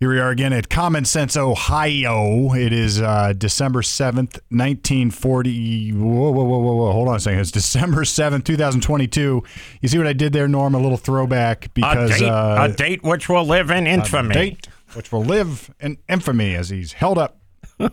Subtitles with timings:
[0.00, 2.54] Here we are again at Common Sense, Ohio.
[2.54, 5.92] It is uh, December 7th, 1940.
[5.92, 6.92] Whoa, whoa, whoa, whoa, whoa.
[6.92, 7.40] Hold on a second.
[7.40, 9.42] It's December 7th, 2022.
[9.82, 10.74] You see what I did there, Norm?
[10.74, 12.12] A little throwback because.
[12.12, 14.30] a date, uh, a date which will live in infamy.
[14.30, 17.36] A date which will live in infamy as he's held up.
[17.78, 17.90] All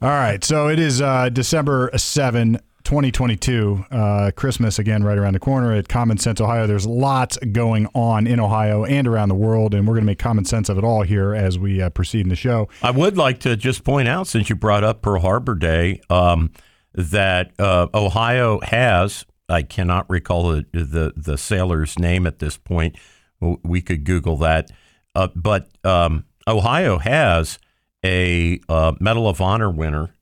[0.00, 3.84] right, so it is uh, December 7, 2022.
[3.90, 6.66] Uh, Christmas again right around the corner at Common Sense, Ohio.
[6.66, 10.18] There's lots going on in Ohio and around the world, and we're going to make
[10.18, 12.66] common sense of it all here as we uh, proceed in the show.
[12.82, 16.50] I would like to just point out, since you brought up Pearl Harbor Day, um,
[16.94, 22.96] that uh, Ohio has, I cannot recall the, the, the sailor's name at this point.
[23.38, 24.70] We could Google that.
[25.14, 27.58] Uh, but um, Ohio has
[28.02, 30.14] a uh, Medal of Honor winner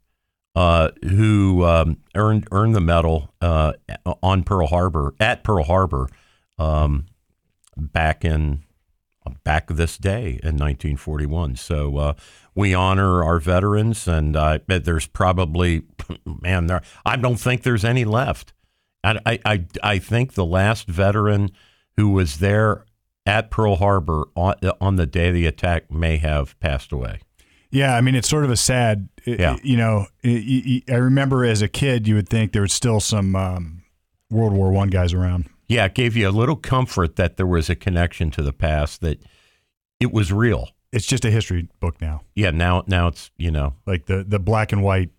[0.57, 3.75] uh, who um, earned earned the medal uh,
[4.23, 6.09] on Pearl Harbor at Pearl Harbor
[6.59, 7.05] um,
[7.77, 8.65] back in
[9.45, 11.57] back this day in 1941.
[11.57, 12.15] So uh,
[12.55, 15.83] we honor our veterans, and uh, there's probably
[16.25, 18.55] man, there I don't think there's any left.
[19.05, 21.51] I, I I think the last veteran
[21.99, 22.87] who was there
[23.27, 27.21] at Pearl Harbor on, on the day of the attack may have passed away.
[27.77, 29.09] Yeah, I mean it's sort of a sad.
[29.27, 29.59] Yeah.
[29.63, 33.83] You know, I remember as a kid, you would think there was still some um,
[34.31, 35.51] World War One guys around.
[35.69, 39.01] Yeah, it gave you a little comfort that there was a connection to the past,
[39.03, 39.21] that
[40.01, 40.69] it was real.
[40.93, 42.23] It's just a history book now.
[42.35, 45.11] Yeah, now now it's you know like the the black and white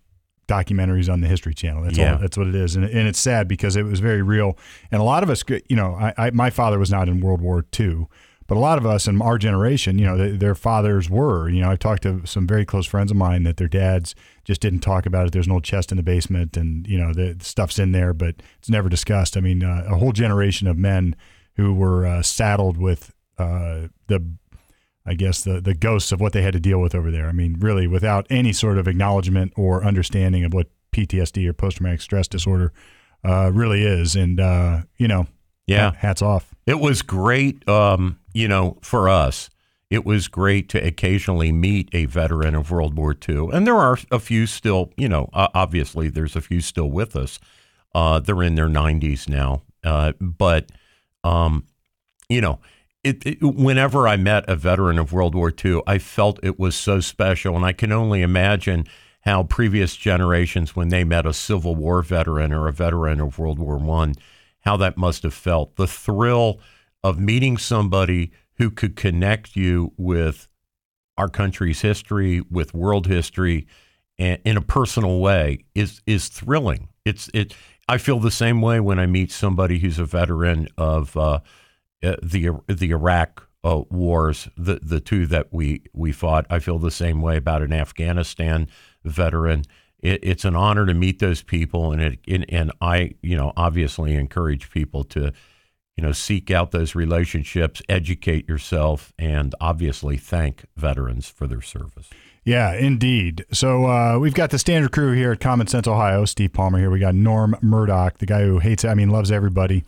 [0.47, 1.83] documentaries on the History Channel.
[1.83, 2.13] That's Yeah.
[2.13, 2.19] all.
[2.19, 4.57] That's what it is, and, and it's sad because it was very real.
[4.89, 7.41] And a lot of us, you know, I, I my father was not in World
[7.41, 8.07] War II,
[8.47, 11.49] but a lot of us in our generation, you know, th their fathers were.
[11.49, 14.61] You know, I've talked to some very close friends of mine that their dads just
[14.61, 15.33] didn't talk about it.
[15.33, 18.35] There's an old chest in the basement, and you know, the stuff's in there, but
[18.59, 19.35] it's never discussed.
[19.37, 21.15] I mean, uh, a whole generation of men
[21.57, 24.19] who were uh, saddled with uh, the
[25.05, 27.27] I guess the the ghosts of what they had to deal with over there.
[27.27, 31.77] I mean, really, without any sort of acknowledgement or understanding of what PTSD or post
[31.77, 32.73] traumatic stress disorder
[33.23, 35.27] uh, really is, and uh, you know,
[35.65, 35.91] Yeah.
[35.97, 36.53] hats off.
[36.65, 39.49] It was great, um, you know, for us.
[39.89, 43.49] It was great to occasionally meet a veteran of World War II.
[43.51, 47.15] And there are a few still, you know, uh, obviously there's a few still with
[47.15, 47.39] us.
[47.95, 49.63] Uh, they're in their 90s now.
[49.83, 50.71] Uh, but,
[51.23, 51.65] um,
[52.29, 52.59] you know,
[53.03, 56.75] it, it, whenever I met a veteran of World War II, I felt it was
[56.75, 57.55] so special.
[57.55, 58.85] And I can only imagine
[59.21, 63.57] how previous generations, when they met a Civil War veteran or a veteran of World
[63.57, 64.13] War One,
[64.59, 65.75] how that must have felt.
[65.75, 66.59] The thrill
[67.03, 70.47] of meeting somebody who could connect you with
[71.17, 73.67] our country's history, with world history,
[74.19, 76.89] and in a personal way is is thrilling.
[77.05, 77.53] It's it.
[77.89, 81.39] I feel the same way when I meet somebody who's a veteran of uh,
[82.03, 86.45] uh, the the Iraq uh, wars, the the two that we we fought.
[86.49, 88.67] I feel the same way about an Afghanistan
[89.03, 89.63] veteran.
[89.99, 93.53] It, it's an honor to meet those people, and it and, and I you know
[93.55, 95.31] obviously encourage people to
[95.97, 102.09] you know seek out those relationships, educate yourself, and obviously thank veterans for their service.
[102.45, 103.45] Yeah, indeed.
[103.51, 106.23] So uh, we've got the standard crew here at Common Sense Ohio.
[106.23, 106.89] Steve Palmer here.
[106.89, 109.83] We got Norm Murdoch, the guy who hates, I mean, loves everybody.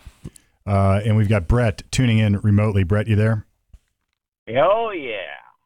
[0.66, 2.84] Uh, and we've got Brett tuning in remotely.
[2.84, 3.46] Brett, you there?
[4.50, 5.16] Oh yeah.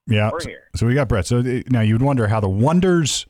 [0.06, 0.30] Yeah.
[0.31, 0.64] We're so, here.
[0.75, 1.25] so we got Brett.
[1.25, 3.25] So uh, now you'd wonder how the wonders.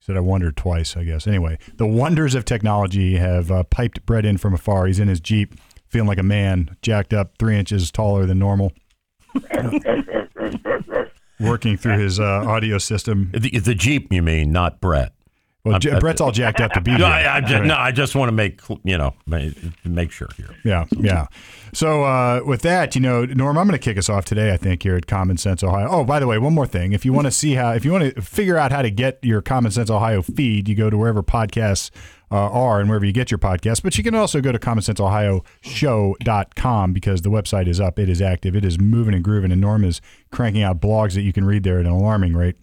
[0.00, 1.28] Said I wondered twice, I guess.
[1.28, 4.86] Anyway, the wonders of technology have uh, piped Brett in from afar.
[4.86, 5.54] He's in his Jeep,
[5.92, 8.72] feeling like a man, jacked up three inches taller than normal,
[11.40, 13.30] working through his uh, audio system.
[13.32, 15.12] The, the Jeep, you mean, not Brett?
[15.64, 17.06] Well, I'm- J- Brett's all jacked up to be No, here.
[17.06, 17.64] I, I just, Right.
[17.66, 19.14] no, I just want to make you know
[19.84, 20.48] make sure here.
[20.64, 21.26] Yeah, yeah.
[21.72, 24.52] So uh, with that, you know, Norm, I'm going to kick us off today.
[24.52, 25.86] I think here at Common Sense Ohio.
[25.88, 26.92] Oh, by the way, one more thing.
[26.92, 29.20] If you want to see how, if you want to figure out how to get
[29.22, 31.90] your Common Sense Ohio feed, you go to wherever podcasts
[32.32, 33.82] uh, are and wherever you get your podcast.
[33.82, 37.98] But you can also go to commonsenseohioshow.com because the website is up.
[37.98, 38.56] It is active.
[38.56, 39.52] It is moving and grooving.
[39.52, 40.00] And Norm is
[40.30, 42.56] cranking out blogs that you can read there at an alarming rate.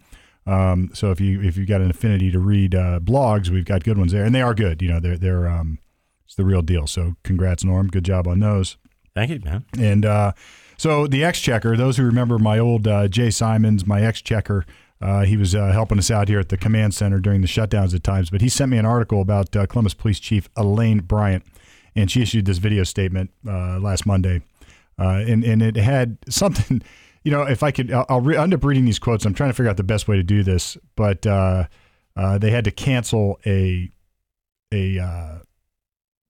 [0.48, 3.84] Um, so if you if you've got an affinity to read uh, blogs, we've got
[3.84, 4.82] good ones there, and they are good.
[4.82, 5.78] You know, they're they're um,
[6.26, 6.88] it's the real deal.
[6.88, 7.86] So congrats, Norm.
[7.88, 8.78] Good job on those.
[9.14, 9.66] Thank you, man.
[9.78, 10.32] And uh,
[10.78, 14.66] so the Exchequer, those who remember my old uh, Jay Simons, my Exchequer,
[15.02, 17.96] uh, he was uh, helping us out here at the command center during the shutdowns
[17.96, 18.30] at times.
[18.30, 21.46] But he sent me an article about uh, Columbus Police Chief Elaine Bryant,
[21.96, 24.42] and she issued this video statement uh, last Monday,
[25.00, 26.82] uh, and and it had something.
[27.22, 29.26] You know, if I could, I'll, I'll end up reading these quotes.
[29.26, 31.66] I'm trying to figure out the best way to do this, but uh,
[32.16, 33.92] they had to cancel a
[34.74, 35.42] a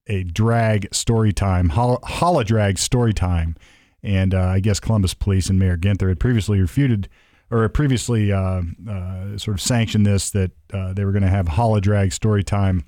[0.08, 3.56] a drag story time, hol- Holi-Drag story time
[4.02, 7.08] And I guess Columbus Police and Mayor Ginther had previously refuted
[7.52, 11.48] or previously uh, uh, sort of sanctioned this that uh, they were going to have
[11.48, 12.86] Holi-Drag story time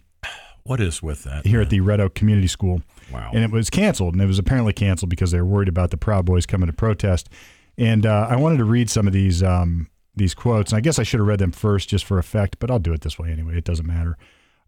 [0.64, 1.46] What is with that?
[1.46, 2.82] here at the Red Oak Community School.
[3.12, 3.32] Wow.
[3.34, 5.98] And it was canceled, and it was apparently canceled because they were worried about the
[5.98, 7.30] Proud Boys coming to protest.
[7.78, 11.00] And uh, I wanted to read some of these um, these quotes, and I guess
[11.00, 13.32] I should have read them first just for effect, but I'll do it this way
[13.32, 13.58] anyway.
[13.58, 14.18] It doesn't matter.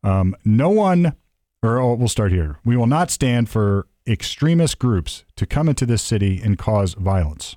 [0.04, 1.16] Um, no one,
[1.62, 2.60] or oh, we'll start here.
[2.66, 7.56] We will not stand for extremist groups to come into this city and cause violence.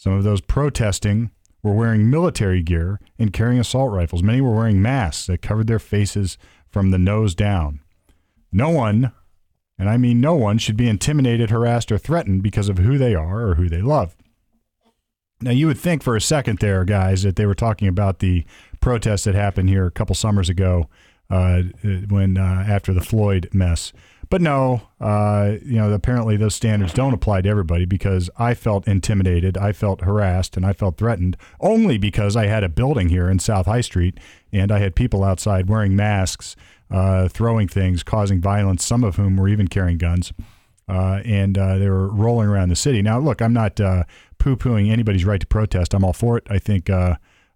[0.00, 1.30] Some of those protesting
[1.62, 4.22] were wearing military gear and carrying assault rifles.
[4.22, 6.38] Many were wearing masks that covered their faces
[6.70, 7.80] from the nose down.
[8.50, 9.12] No one,
[9.78, 13.14] and I mean no one, should be intimidated, harassed, or threatened because of who they
[13.14, 14.16] are or who they love.
[15.42, 18.46] Now, you would think for a second there, guys, that they were talking about the
[18.80, 20.88] protest that happened here a couple summers ago
[21.28, 21.60] uh,
[22.08, 23.92] when uh, after the Floyd mess.
[24.30, 28.86] But no, uh, you know, apparently those standards don't apply to everybody because I felt
[28.86, 33.28] intimidated, I felt harassed, and I felt threatened only because I had a building here
[33.28, 34.18] in South High Street
[34.52, 36.54] and I had people outside wearing masks,
[36.92, 40.32] uh, throwing things, causing violence, some of whom were even carrying guns.
[40.88, 43.02] Uh, and uh, they were rolling around the city.
[43.02, 44.04] Now, look, I'm not uh,
[44.38, 45.92] poo pooing anybody's right to protest.
[45.92, 46.44] I'm all for it.
[46.48, 46.88] I think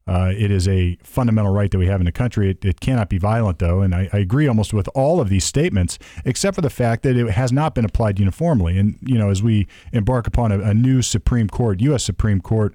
[0.06, 2.50] uh, it is a fundamental right that we have in the country.
[2.50, 3.80] It, it cannot be violent, though.
[3.80, 7.16] And I, I agree almost with all of these statements, except for the fact that
[7.16, 8.78] it has not been applied uniformly.
[8.78, 12.04] And, you know, as we embark upon a, a new Supreme Court, U.S.
[12.04, 12.74] Supreme Court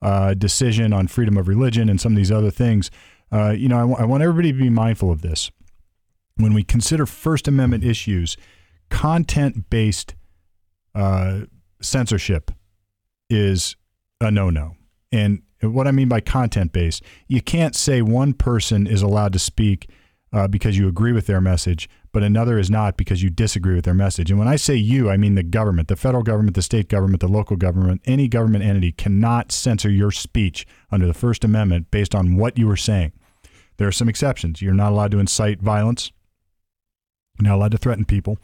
[0.00, 2.90] uh, decision on freedom of religion and some of these other things,
[3.30, 5.50] uh, you know, I, w- I want everybody to be mindful of this.
[6.36, 8.38] When we consider First Amendment issues,
[8.88, 10.14] content based
[10.94, 11.42] uh,
[11.82, 12.50] censorship
[13.28, 13.76] is
[14.20, 14.76] a no no.
[15.10, 19.38] And what I mean by content based, you can't say one person is allowed to
[19.38, 19.88] speak
[20.32, 23.84] uh, because you agree with their message, but another is not because you disagree with
[23.84, 24.30] their message.
[24.30, 27.20] And when I say you, I mean the government, the federal government, the state government,
[27.20, 32.14] the local government, any government entity cannot censor your speech under the First Amendment based
[32.14, 33.12] on what you are saying.
[33.76, 34.62] There are some exceptions.
[34.62, 36.12] You're not allowed to incite violence.
[37.38, 38.38] You're not allowed to threaten people.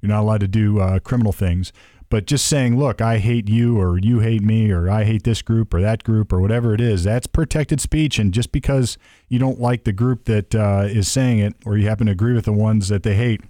[0.00, 1.72] You're not allowed to do uh, criminal things.
[2.12, 5.40] But just saying, look, I hate you, or you hate me, or I hate this
[5.40, 8.18] group, or that group, or whatever it is, that's protected speech.
[8.18, 8.98] And just because
[9.30, 12.34] you don't like the group that uh, is saying it, or you happen to agree
[12.34, 13.40] with the ones that they hate,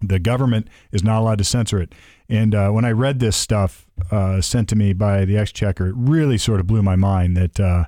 [0.00, 1.94] the government is not allowed to censor it.
[2.28, 5.94] And uh, when I read this stuff uh, sent to me by the Exchequer, it
[5.96, 7.84] really sort of blew my mind that uh,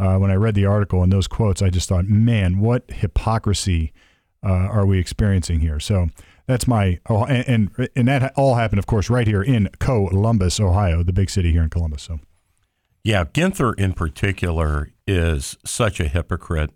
[0.00, 3.92] uh, when I read the article and those quotes, I just thought, man, what hypocrisy
[4.44, 5.78] uh, are we experiencing here?
[5.78, 6.08] So
[6.48, 11.04] that's my and, and and that all happened, of course, right here in Columbus, Ohio,
[11.04, 12.02] the big city here in Columbus.
[12.02, 12.18] So
[13.04, 16.70] Yeah, Ginther in particular is such a hypocrite.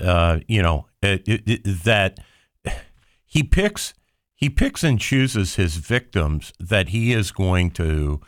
[0.00, 2.18] Uh, you know it, it, it- that
[3.24, 3.94] he picks
[4.34, 8.20] he picks and chooses his victims that he is going to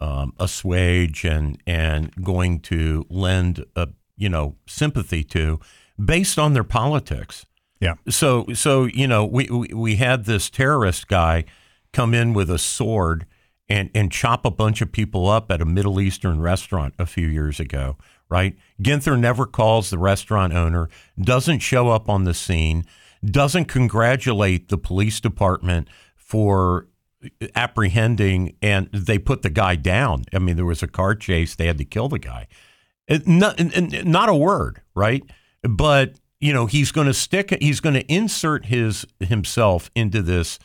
[0.00, 5.58] um, assuage and and going to lend a you know sympathy to
[6.02, 7.44] based on their politics.
[7.80, 11.44] Yeah, So so you know we, we we had this terrorist guy
[11.92, 13.26] come in with a sword
[13.68, 17.28] and and chop a bunch of people up at a Middle Eastern restaurant a few
[17.28, 17.96] years ago,
[18.28, 18.56] right?
[18.82, 20.88] Ginther never calls the restaurant owner,
[21.20, 22.84] doesn't show up on the scene,
[23.24, 26.88] doesn't congratulate the police department for
[27.54, 30.24] apprehending and they put the guy down.
[30.32, 32.46] I mean, there was a car chase, they had to kill the guy.
[33.06, 33.58] It, not,
[34.04, 35.22] not a word, right?
[35.62, 37.56] But you know, he's going to stick.
[37.60, 40.58] He's going to insert his himself into this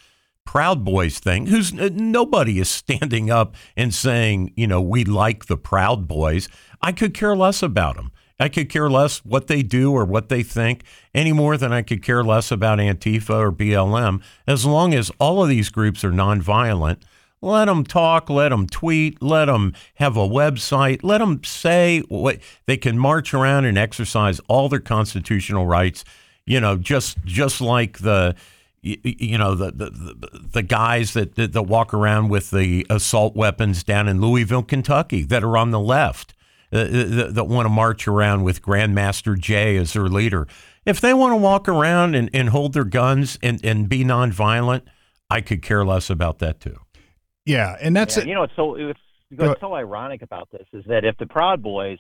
[0.46, 1.48] Proud Boys thing.
[1.48, 6.48] Who's uh, nobody is standing up and saying, you know, we like the Proud Boys.
[6.82, 8.12] I could care less about them.
[8.40, 11.82] I could care less what they do or what they think any more than I
[11.82, 14.22] could care less about Antifa or BLM.
[14.48, 17.02] As long as all of these groups are nonviolent,
[17.44, 22.40] let them talk, let them tweet, let them have a website, let them say what
[22.66, 26.06] they can march around and exercise all their constitutional rights.
[26.46, 28.36] You know, just just like the
[28.82, 33.84] you know the the, the, guys that, that that walk around with the assault weapons
[33.84, 36.34] down in Louisville, Kentucky, that are on the left,
[36.74, 40.48] uh, that, that want to march around with Grandmaster Jay as their leader.
[40.86, 44.82] If they want to walk around and, and hold their guns and, and be nonviolent,
[45.30, 46.83] I could care less about that too.
[47.46, 48.28] Yeah, and that's Yeah, it.
[48.30, 49.00] you know, it's so it's
[49.36, 52.00] what's so ironic about this is that if the Proud Boys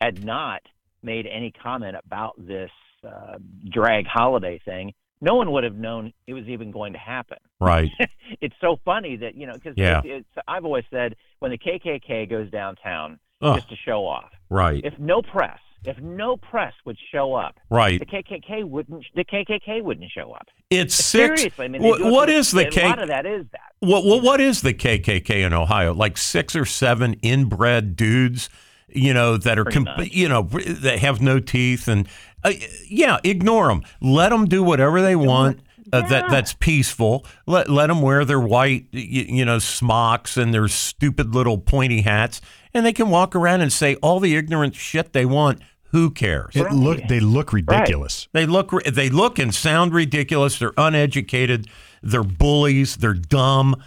[0.00, 0.62] had not
[1.02, 2.70] made any comment about this
[3.06, 3.38] uh,
[3.70, 7.38] drag holiday thing, no one would have known it was even going to happen.
[7.60, 7.90] Right.
[8.42, 10.02] It's so funny that you know because Yeah.
[10.04, 13.56] it's, it's, I've always said when the KKK goes downtown Ugh.
[13.56, 14.84] just to show off, Right.
[14.84, 19.82] if no press, if no press would show up, right, the KKK wouldn't the KKK
[19.82, 20.48] wouldn't show up.
[20.70, 21.40] It's six.
[21.40, 22.84] Seriously, I mean, what, what is the K?
[22.84, 23.72] A lot of that is that.
[23.80, 25.94] What, what what is the KKK in Ohio?
[25.94, 28.50] Like six or seven inbred dudes,
[28.88, 32.08] you know, that are comp- you know that have no teeth and
[32.44, 32.52] uh,
[32.88, 33.82] yeah, ignore them.
[34.00, 35.60] Let them do whatever they want.
[35.92, 37.24] Uh, that that's peaceful.
[37.46, 42.02] Let let them wear their white, you, you, know, smocks and their stupid little pointy
[42.02, 42.40] hats,
[42.74, 45.60] and they can walk around and say all the ignorant shit they want.
[45.92, 46.54] Who cares?
[46.54, 48.28] It look they look ridiculous.
[48.34, 48.42] Right.
[48.42, 50.58] They look they look and sound ridiculous.
[50.58, 51.66] They're uneducated.
[52.02, 52.96] They're bullies.
[52.96, 53.82] They're dumb.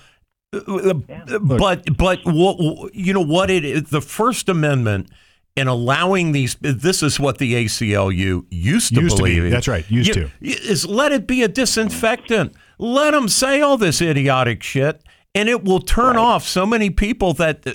[0.53, 1.37] Uh, yeah.
[1.39, 5.09] But but what you know what it is the First Amendment
[5.57, 9.37] and allowing these this is what the ACLU used to used believe.
[9.37, 9.49] To be.
[9.49, 9.89] That's right.
[9.89, 10.31] Used you, to.
[10.41, 12.53] Is let it be a disinfectant.
[12.77, 15.03] Let them say all this idiotic shit
[15.33, 16.21] and it will turn right.
[16.21, 17.65] off so many people that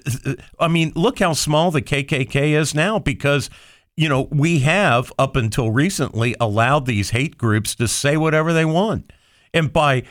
[0.58, 3.50] I mean, look how small the KKK is now because
[3.96, 8.66] you know, we have up until recently allowed these hate groups to say whatever they
[8.66, 9.10] want.
[9.54, 10.02] And by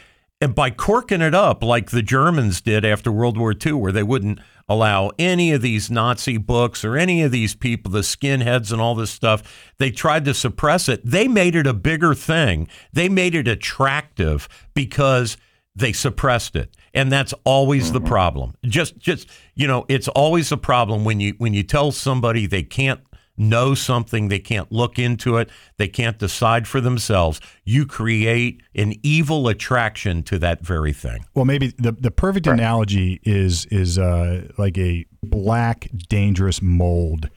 [0.41, 4.03] and by corking it up like the Germans did after World War II where they
[4.03, 8.81] wouldn't allow any of these Nazi books or any of these people, the skinheads and
[8.81, 9.71] all this stuff.
[9.77, 11.01] They tried to suppress it.
[11.05, 12.67] They made it a bigger thing.
[12.91, 15.37] They made it attractive because
[15.75, 16.75] they suppressed it.
[16.93, 18.07] And that's always the mm-hmm.
[18.07, 18.55] problem.
[18.63, 22.63] Just just you know, it's always a problem when you when you tell somebody they
[22.63, 23.01] can't
[23.37, 27.41] know something, they can't look into it, they can't decide for themselves.
[27.63, 31.25] You create an evil attraction to that very thing.
[31.33, 32.53] Well, maybe the the perfect right.
[32.53, 37.29] analogy is is uh, like a black dangerous mold.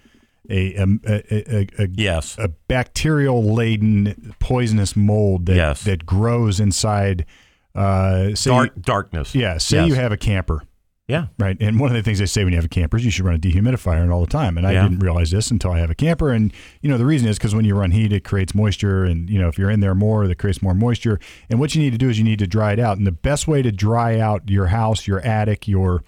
[0.51, 2.39] A, a, a, a, yes.
[2.39, 5.85] a bacterial laden poisonous mold that, yes.
[5.85, 7.27] that grows inside
[7.75, 9.35] uh, say Dark, darkness.
[9.35, 9.89] Yeah, say yes.
[9.89, 10.63] you have a camper
[11.09, 11.29] yeah.
[11.39, 11.57] Right.
[11.59, 13.25] And one of the things they say when you have a camper is you should
[13.25, 14.59] run a dehumidifier all the time.
[14.59, 16.31] And I didn't realize this until I have a camper.
[16.31, 19.07] And, you know, the reason is because when you run heat, it creates moisture.
[19.07, 21.19] And, you know, if you're in there more, that creates more moisture.
[21.49, 22.99] And what you need to do is you need to dry it out.
[22.99, 26.05] And the best way to dry out your house, your attic, your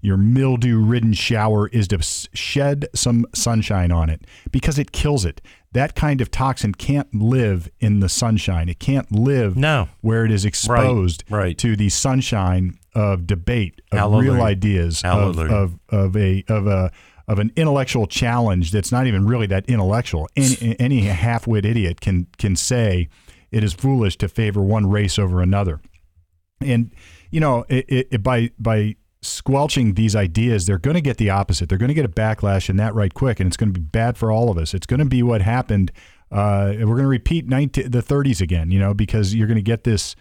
[0.00, 5.40] your mildew ridden shower is to shed some sunshine on it because it kills it.
[5.72, 8.68] That kind of toxin can't live in the sunshine.
[8.68, 9.88] It can't live no.
[10.00, 11.58] where it is exposed right, right.
[11.58, 14.32] to the sunshine of debate, of Hallelujah.
[14.32, 16.90] real ideas, of, of, of a of a
[17.28, 20.28] of an intellectual challenge that's not even really that intellectual.
[20.34, 23.08] Any, any half-wit idiot can can say
[23.50, 25.80] it is foolish to favor one race over another,
[26.60, 26.90] and
[27.30, 31.68] you know it, it, by by squelching these ideas, they're going to get the opposite.
[31.68, 33.84] They're going to get a backlash and that right quick, and it's going to be
[33.84, 34.74] bad for all of us.
[34.74, 35.90] It's going to be what happened.
[36.30, 39.62] Uh, we're going to repeat 19, the 30s again, you know, because you're going to
[39.62, 40.14] get this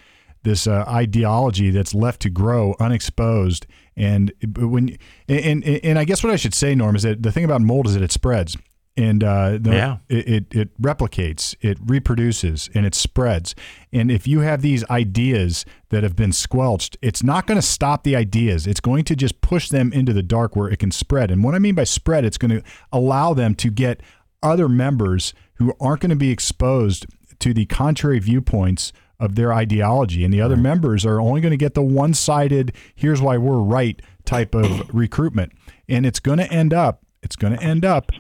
[0.43, 3.65] this uh, ideology that's left to grow unexposed.
[3.97, 7.31] And when and, and and I guess what I should say, Norm, is that the
[7.31, 8.55] thing about mold is that it spreads
[8.97, 9.97] and uh, the, yeah.
[10.09, 13.53] it, it, it replicates, it reproduces, and it spreads.
[13.93, 18.03] And if you have these ideas that have been squelched, it's not going to stop
[18.03, 18.65] the ideas.
[18.65, 21.29] It's going to just push them into the dark where it can spread.
[21.29, 24.01] And what I mean by spread, it's going to allow them to get
[24.41, 27.05] other members who aren't going to be exposed
[27.39, 30.23] to the contrary viewpoints of their ideology.
[30.23, 30.63] And the other right.
[30.63, 34.89] members are only going to get the one sided, here's why we're right type of
[34.93, 35.53] recruitment.
[35.87, 38.11] And it's going to end up, it's going to end up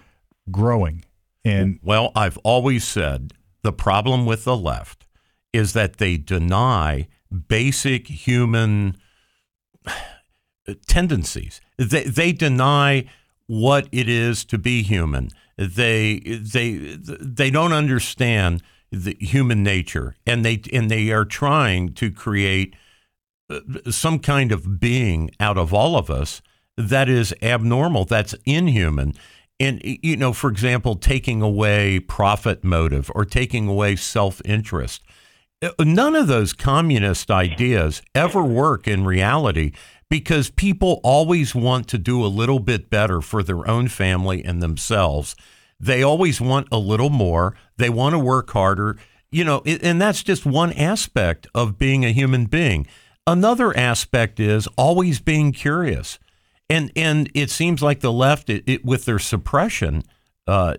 [0.51, 1.03] growing.
[1.45, 5.05] And well, I've always said the problem with the left
[5.53, 7.07] is that they deny
[7.47, 8.97] basic human
[10.87, 11.61] tendencies.
[11.77, 13.05] They they deny
[13.47, 15.29] what it is to be human.
[15.57, 18.61] They they they don't understand
[18.91, 22.75] the human nature, and they and they are trying to create
[23.49, 26.41] uh, some kind of being out of all of us
[26.77, 29.13] that is abnormal, that's inhuman
[29.59, 35.03] and you know for example taking away profit motive or taking away self-interest
[35.61, 39.71] uh, none of those communist ideas ever work in reality
[40.09, 44.61] because people always want to do a little bit better for their own family and
[44.61, 45.35] themselves.
[45.79, 47.55] They always want a little more.
[47.77, 48.97] They want to work harder.
[49.31, 52.87] You know and that's just one aspect of being a human being.
[53.25, 56.17] Another aspect is always being curious
[56.69, 60.03] and and it seems like the left, it, it, with their suppression
[60.47, 60.75] uh,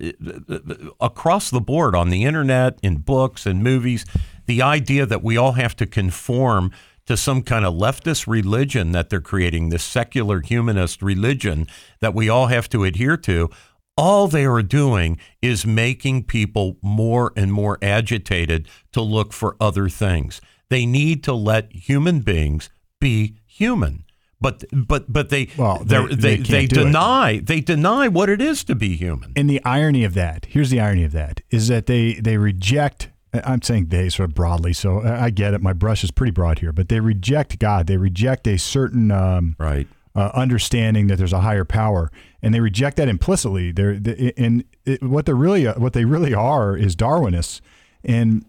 [1.00, 4.04] across the board on the internet, in books and movies,
[4.47, 6.73] the idea that we all have to conform
[7.07, 11.66] to some kind of leftist religion that they're creating, this secular humanist religion
[12.00, 13.49] that we all have to adhere to.
[13.97, 19.88] All they are doing is making people more and more agitated to look for other
[19.88, 20.40] things.
[20.68, 22.68] They need to let human beings
[23.00, 24.04] be human
[24.40, 26.85] But but but they Well, they they- they, they they, can't do it.
[26.85, 29.33] deny they deny what it is to be human.
[29.35, 33.09] And the irony of that, here's the irony of that, is that they they reject.
[33.33, 35.61] I'm saying they sort of broadly, so I I get it.
[35.61, 37.87] My brush is pretty broad here, but they reject God.
[37.88, 39.87] They reject a certain um, Right.
[40.14, 43.73] uh, understanding that there's a higher power, and they reject that implicitly.
[43.73, 47.61] They're they, and it, what they're really what they really are is Darwinists,
[48.04, 48.45] and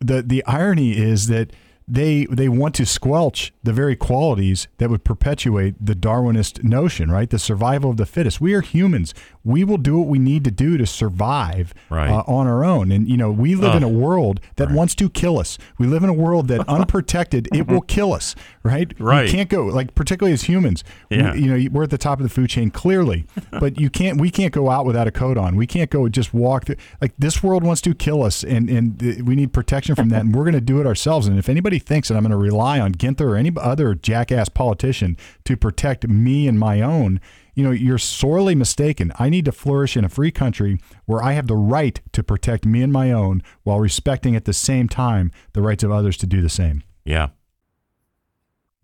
[0.00, 1.52] the the irony is that
[1.88, 7.30] they they want to squelch the very qualities that would perpetuate the Darwinist notion, right?
[7.30, 8.40] The survival of the fittest.
[8.40, 9.14] We are humans.
[9.44, 12.10] We will do what we need to do to survive Right.
[12.10, 12.90] uh, on our own.
[12.90, 13.76] And you know, we live Ugh.
[13.76, 15.58] in a world that wants to kill us.
[15.78, 18.34] We live in a world that unprotected, it will kill us,
[18.66, 18.92] right?
[19.00, 19.26] Right.
[19.26, 20.84] You can't go like particularly as humans.
[21.10, 24.20] we- you know, we're at the top of the food chain clearly, but you can't.
[24.20, 25.56] We can't go out without a coat on.
[25.56, 26.66] We can't go just walk.
[26.66, 30.22] Through, like this world wants to kill us, and and we need protection from that,
[30.22, 31.26] and we're going to do it ourselves.
[31.26, 34.48] And if anybody thinks that I'm going to rely on Ginther or any other jackass
[34.48, 37.20] politician to protect me and my own.
[37.54, 39.14] You know, you're sorely mistaken.
[39.18, 42.66] I need to flourish in a free country where I have the right to protect
[42.66, 46.26] me and my own while respecting at the same time the rights of others to
[46.26, 46.82] do the same.
[47.06, 47.28] Yeah.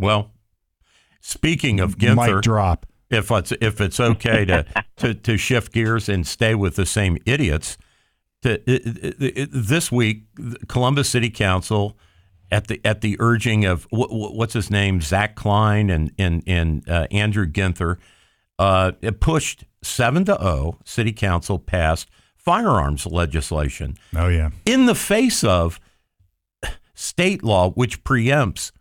[0.03, 0.31] Well,
[1.21, 2.87] speaking of Ginther, drop.
[3.11, 4.67] if it's if it's okay to
[4.97, 7.79] to, to shift gears and stay with the same idiots,
[8.43, 10.25] to, it, it, it, this week,
[10.69, 11.97] Columbus City Council,
[12.51, 16.89] at the at the urging of what, what's his name, Zach Klein and and and
[16.89, 17.99] uh, Andrew Ginther,
[18.59, 20.79] uh, it pushed seven to zero.
[20.85, 24.51] City Council passed firearms legislation Oh yeah.
[24.67, 25.79] in the face of
[26.95, 28.73] state law, which preempts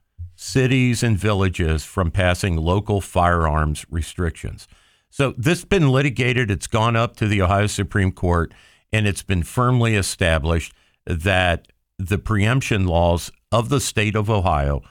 [0.41, 4.67] cities and villages from passing local firearms restrictions.
[5.11, 6.49] So this has been litigated.
[6.49, 8.51] It's gone up to the Ohio Supreme Court,
[8.91, 10.73] and it's been firmly established
[11.05, 11.67] that
[11.99, 14.81] the preemption laws of the state of Ohio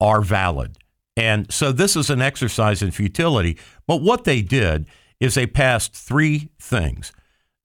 [0.00, 0.76] are valid.
[1.16, 3.56] And so this is an exercise in futility.
[3.86, 4.88] But what they did
[5.20, 7.12] is they passed three things.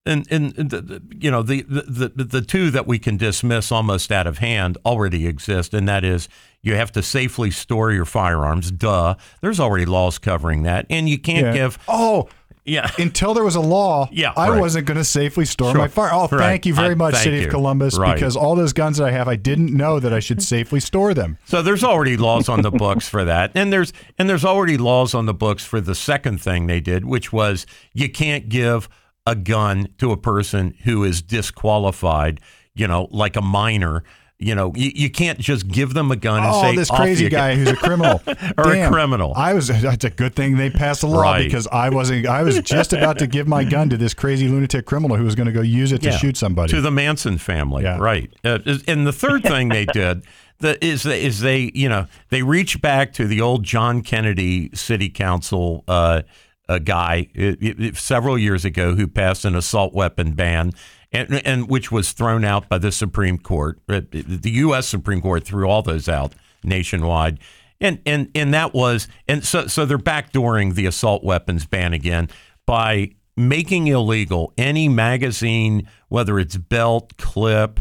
[0.06, 4.38] And, and you know the, the the two that we can dismiss almost out of
[4.38, 6.30] hand already exist, and that is
[6.62, 8.72] you have to safely store your firearms.
[8.72, 11.54] Duh, there's already laws covering that, and you can't Yeah.
[11.54, 12.30] give Oh,
[12.64, 14.60] yeah until there was a law, Yeah, I right.
[14.60, 15.82] wasn't going to safely store Sure.
[15.82, 16.10] my fire.
[16.14, 16.40] Oh, Right.
[16.40, 17.44] thank you very much, City you.
[17.44, 18.16] of Columbus, Right.
[18.16, 21.14] because all those guns that I have, I didn't know that I should safely store
[21.14, 21.38] them.
[21.46, 25.14] So there's already laws on the books for that, and there's and there's already laws
[25.14, 28.88] on the books for the second thing they did, which was you can't give
[29.30, 32.40] a gun to a person who is disqualified,
[32.76, 34.04] you know, like a minor.
[34.42, 36.96] You know, you, you can't just give them a gun and Oh, say this "Off
[37.00, 38.22] crazy guy who's a criminal
[38.58, 39.34] Or a criminal.
[39.36, 39.68] I was.
[39.68, 41.44] That's a good thing they passed a law Right.
[41.44, 42.26] because I wasn't.
[42.26, 45.36] I was just about to give my gun to this crazy lunatic criminal who was
[45.36, 46.72] going to go use it to shoot somebody.
[46.72, 47.98] to the Manson family, Yeah.
[48.00, 48.34] right?
[48.46, 50.24] Uh, and the third thing they did
[50.60, 55.10] the, is is they you know they reached back to the old John Kennedy City
[55.10, 56.22] Council uh,
[56.70, 60.72] a guy uh, uh, several years ago who passed an assault weapon ban.
[61.12, 63.80] And, and which was thrown out by the Supreme Court.
[63.90, 64.88] Uh, The U.S.
[64.88, 67.40] Supreme Court threw all those out nationwide,
[67.82, 72.30] and and and that was and so so they're backdooring the assault weapons ban again
[72.68, 77.80] by making illegal any magazine, whether it's belt, clip,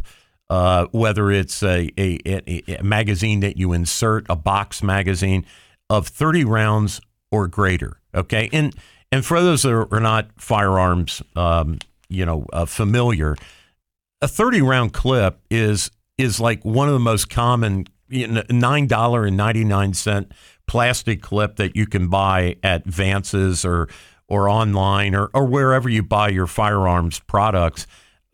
[0.48, 5.44] uh, whether it's a, a, a, a magazine that you insert, a box magazine
[5.90, 7.97] of 30 rounds or greater.
[8.14, 8.48] Okay.
[8.52, 8.74] And,
[9.12, 13.36] and for those that are not firearms, um, you know, uh, familiar,
[14.20, 20.30] a 30 round clip is, is like one of the most common $9.99
[20.66, 23.88] plastic clip that you can buy at Vance's or,
[24.28, 27.86] or online or, or wherever you buy your firearms products.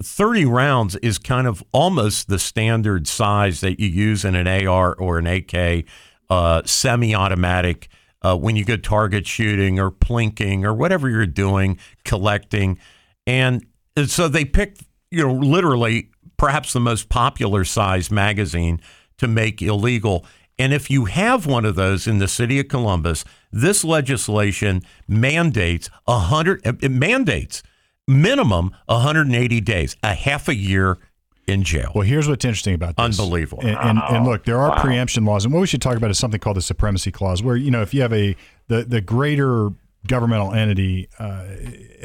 [0.02, 4.94] 30 rounds is kind of almost the standard size that you use in an AR
[4.94, 5.84] or an AK
[6.28, 7.88] uh, semi automatic
[8.24, 12.78] uh, when you go target shooting or plinking or whatever you're doing, collecting.
[13.26, 13.66] And
[14.06, 18.80] so they picked, you know, literally perhaps the most popular size magazine
[19.18, 20.24] to make illegal.
[20.58, 25.90] And if you have one of those in the city of Columbus, this legislation mandates
[26.06, 27.62] a hundred it mandates
[28.08, 30.98] minimum 180 days, a half a year
[31.46, 31.92] in jail.
[31.94, 33.18] Well, here's what's interesting about this.
[33.18, 33.62] Unbelievable.
[33.62, 36.18] And, and, and look, there are preemption laws, and what we should talk about is
[36.18, 38.36] something called the supremacy clause, where you know if you have a
[38.68, 39.70] the the greater
[40.06, 41.44] governmental entity uh,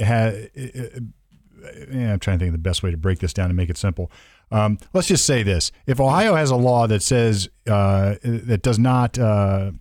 [0.04, 0.32] ha,
[1.92, 3.70] yeah, I'm trying to think of the best way to break this down and make
[3.70, 4.12] it simple.
[4.52, 8.80] Um, let's just say this: if Ohio has a law that says uh, that does
[8.80, 9.72] not uh,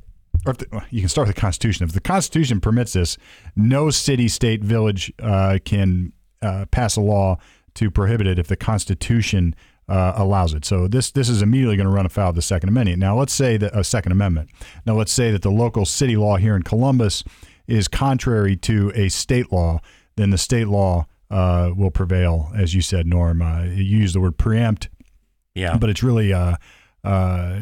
[0.46, 1.84] or if the, well, you can start with the Constitution.
[1.84, 3.16] If the Constitution permits this,
[3.56, 7.38] no city, state, village uh, can uh, pass a law
[7.78, 9.54] to prohibit it if the Constitution
[9.88, 10.64] uh, allows it.
[10.64, 12.98] So this this is immediately going to run afoul of the Second Amendment.
[12.98, 14.50] Now let's say that a uh, Second Amendment.
[14.84, 17.22] Now let's say that the local city law here in Columbus
[17.66, 19.80] is contrary to a state law.
[20.16, 23.40] Then the state law uh, will prevail, as you said, Norm.
[23.40, 24.88] Uh, you use the word preempt.
[25.54, 25.76] Yeah.
[25.76, 26.56] But it's really uh,
[27.04, 27.60] uh,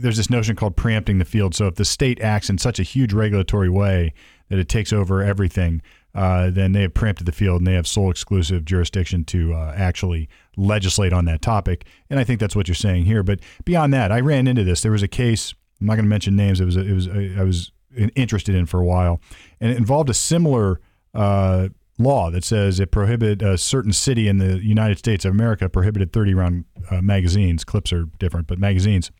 [0.00, 1.54] there's this notion called preempting the field.
[1.54, 4.12] So if the state acts in such a huge regulatory way
[4.48, 5.80] that it takes over everything,
[6.14, 9.74] uh, then they have preempted the field and they have sole exclusive jurisdiction to uh,
[9.76, 11.86] actually legislate on that topic.
[12.10, 13.22] And I think that's what you're saying here.
[13.22, 14.82] But beyond that, I ran into this.
[14.82, 15.54] There was a case.
[15.80, 16.60] I'm not going to mention names.
[16.60, 17.72] It was it was I was
[18.14, 19.20] interested in for a while,
[19.60, 20.80] and it involved a similar
[21.14, 25.68] uh, law that says it prohibited a certain city in the United States of America
[25.68, 27.64] prohibited 30 round uh, magazines.
[27.64, 29.10] Clips are different, but magazines.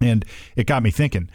[0.00, 0.24] And
[0.56, 1.30] it got me thinking.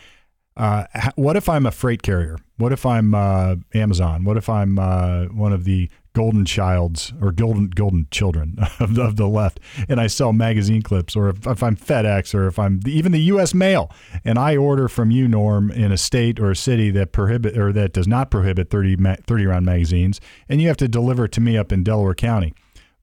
[0.60, 0.84] Uh,
[1.16, 2.38] what if I'm a freight carrier?
[2.58, 4.26] What if I'm uh, Amazon?
[4.26, 9.04] What if I'm uh, one of the golden childs or golden golden children of the,
[9.04, 12.60] of the left and I sell magazine clips or if, if, I'm FedEx or if
[12.60, 13.90] I'm even the US mail
[14.26, 17.72] and I order from you Norm in a state or a city that prohibit or
[17.72, 20.20] that does not prohibit 30 30 round magazines
[20.50, 22.54] and you have to deliver it to me up in Delaware County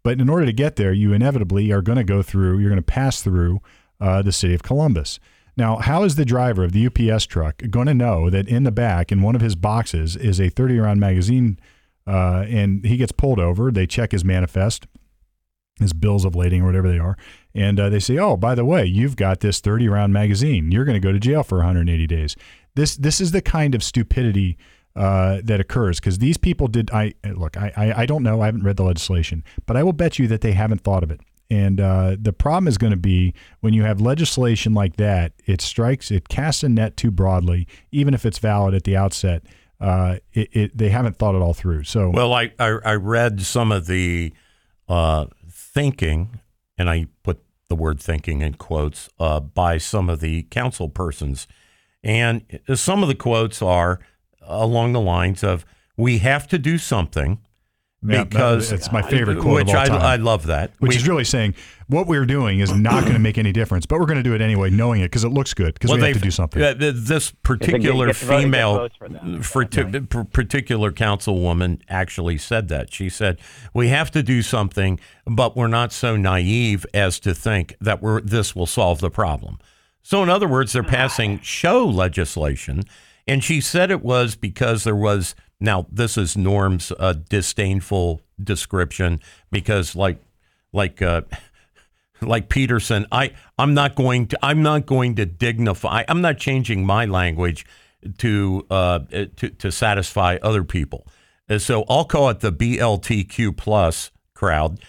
[0.02, 2.76] but in order to get there you inevitably are going to go through you're going
[2.76, 3.62] to pass through
[4.00, 5.20] uh, the city of Columbus
[5.56, 8.70] now, how is the driver of the UPS truck going to know that in the
[8.70, 11.58] back, in one of his boxes, is a 30 round magazine
[12.06, 13.70] uh, and he gets pulled over.
[13.70, 14.86] They check his manifest,
[15.80, 17.16] his bills of lading, or whatever they are.
[17.54, 20.70] And uh, they say, oh, by the way, you've got this 30 round magazine.
[20.70, 22.36] You're going to go to jail for 180 days.
[22.74, 24.58] This, this is the kind of stupidity
[24.94, 26.90] uh, that occurs because these people did.
[26.90, 28.40] I look, I, I, I, don't know.
[28.40, 31.10] I haven't read the legislation, but I will bet you that they haven't thought of
[31.10, 31.20] it.
[31.48, 35.60] And uh, the problem is going to be when you have legislation like that, it
[35.60, 39.44] strikes, it casts a net too broadly, even if it's valid at the outset
[39.80, 41.84] uh, it, it, they haven't thought it all through.
[41.84, 44.32] So well, I I, I read some of the
[44.88, 46.40] uh, thinking,
[46.78, 51.46] and I put the word thinking in quotes uh, by some of the council persons,
[52.02, 54.00] and some of the quotes are
[54.40, 57.38] along the lines of "We have to do something."
[58.04, 60.02] Because it's my favorite quote which of all time.
[60.02, 60.72] I, I love that.
[60.78, 61.54] Which we, is really saying
[61.88, 64.34] what we're doing is not going to make any difference, but we're going to do
[64.34, 66.62] it anyway, knowing it because it looks good because well, we have to do something.
[66.62, 68.88] Uh, this particular female,
[69.42, 72.92] for t- particular councilwoman actually said that.
[72.92, 73.38] She said
[73.72, 78.20] we have to do something, but we're not so naive as to think that we're
[78.20, 79.58] this will solve the problem.
[80.02, 82.84] So, in other words, they're passing show legislation,
[83.26, 89.20] and she said it was because there was now, this is Norm's uh, disdainful description
[89.50, 90.18] because, like,
[90.72, 91.22] like, uh,
[92.20, 96.04] like Peterson, I I'm not going to I'm not going to dignify.
[96.08, 97.64] I'm not changing my language
[98.18, 101.06] to uh, to to satisfy other people.
[101.58, 104.80] So I'll call it the BLTQ plus crowd.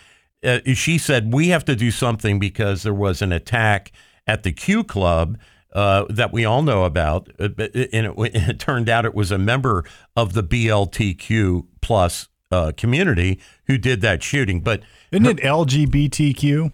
[0.43, 3.91] Uh, she said we have to do something because there was an attack
[4.25, 5.38] at the Q Club
[5.73, 7.49] uh, that we all know about, uh,
[7.93, 9.84] and it, it, turned out it was a member
[10.15, 14.62] of the BLTQ plus uh, community who did that shooting.
[14.62, 16.71] But isn't her, it LGBTQ?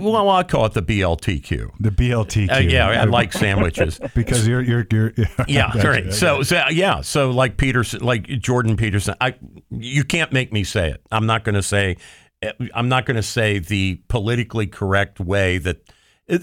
[0.00, 1.72] Well, I call it the BLTQ.
[1.78, 2.50] The BLTQ.
[2.50, 5.12] Uh, yeah, I like sandwiches because you're you're, you're
[5.46, 6.12] yeah, yeah right.
[6.12, 9.34] So, so yeah, so like Peterson, like Jordan Peterson, I
[9.70, 11.02] you can't make me say it.
[11.10, 11.96] I'm not going to say.
[12.72, 15.78] I'm not going to say the politically correct way that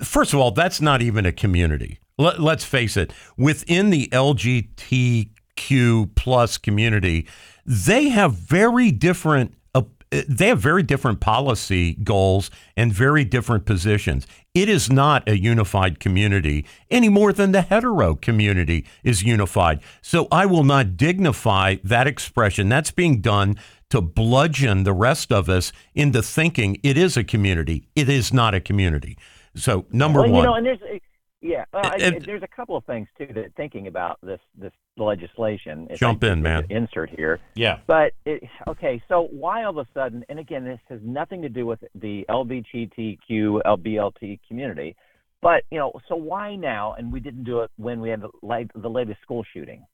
[0.03, 1.99] First of all, that's not even a community.
[2.17, 3.13] Let, us face it.
[3.37, 7.27] Within the LGBTQ plus community,
[7.65, 9.53] they have very different.
[9.73, 14.25] Uh, they have very different policy goals and very different positions.
[14.53, 19.81] It is not a unified community any more than the hetero community is unified.
[20.01, 22.69] So I will not dignify that expression.
[22.69, 23.57] That's being done
[23.89, 27.87] to bludgeon the rest of us into thinking it is a community.
[27.95, 29.17] It is not a community.
[29.55, 31.01] So number well, one, you know, and there's
[31.45, 31.91] yeah, uh,
[32.25, 35.87] there's a couple of things too that thinking about this this legislation.
[35.95, 36.65] Jump in, man.
[36.71, 37.39] Insert here.
[37.53, 37.79] Yeah.
[37.85, 40.25] But it, okay, so why all of a sudden?
[40.27, 44.95] And again, this has nothing to do with the LGBTQ LBLT community.
[45.41, 46.95] But you know, so why now?
[46.97, 49.85] And we didn't do it when we had the, the latest school shooting.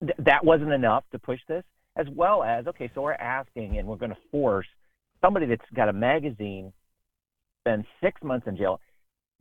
[0.00, 1.64] Th- that wasn't enough to push this,
[1.96, 4.68] as well as okay, so we're asking and we're going to force
[5.20, 6.72] somebody that's got a magazine
[7.60, 8.80] spend six months in jail.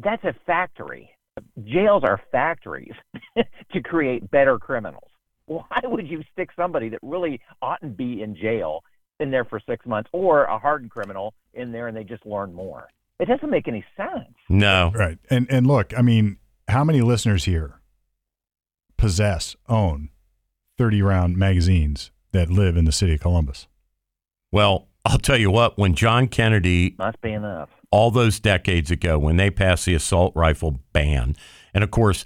[0.03, 1.09] That's a factory.
[1.63, 2.93] Jails are factories
[3.71, 5.09] to create better criminals.
[5.45, 8.83] Why would you stick somebody that really oughtn't be in jail
[9.19, 12.53] in there for six months or a hardened criminal in there and they just learn
[12.53, 12.87] more?
[13.19, 14.35] It doesn't make any sense.
[14.47, 14.91] No.
[14.93, 15.17] Right.
[15.29, 17.79] And and look, I mean, how many listeners here
[18.97, 20.09] possess, own
[20.77, 23.67] 30 round magazines that live in the city of Columbus?
[24.51, 27.69] Well, I'll tell you what, when John Kennedy Must be enough.
[27.91, 31.35] All those decades ago when they passed the assault rifle ban.
[31.73, 32.25] And of course,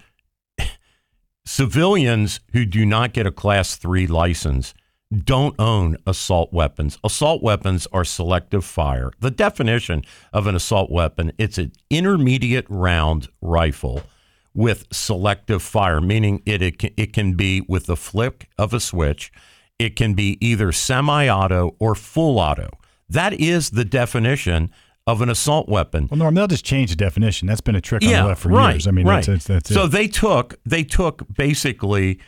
[1.46, 4.74] civilians who do not get a class three license
[5.14, 6.98] don't own assault weapons.
[7.04, 9.12] Assault weapons are selective fire.
[9.20, 14.04] The definition of an assault weapon, it's an intermediate round rifle
[14.54, 18.80] with selective fire, meaning it, it, can, it can be with the flick of a
[18.80, 19.32] switch.
[19.80, 22.70] It can be either semi-auto or full auto.
[23.10, 24.72] That is the definition
[25.06, 26.08] of an assault weapon.
[26.10, 27.48] Well, Norm, they'll just change the definition.
[27.48, 28.88] That's been a trick on Yeah, the left for right, years.
[28.88, 29.26] I mean, right.
[29.26, 29.90] that's, that's, that's so it.
[29.90, 32.20] they took they took basically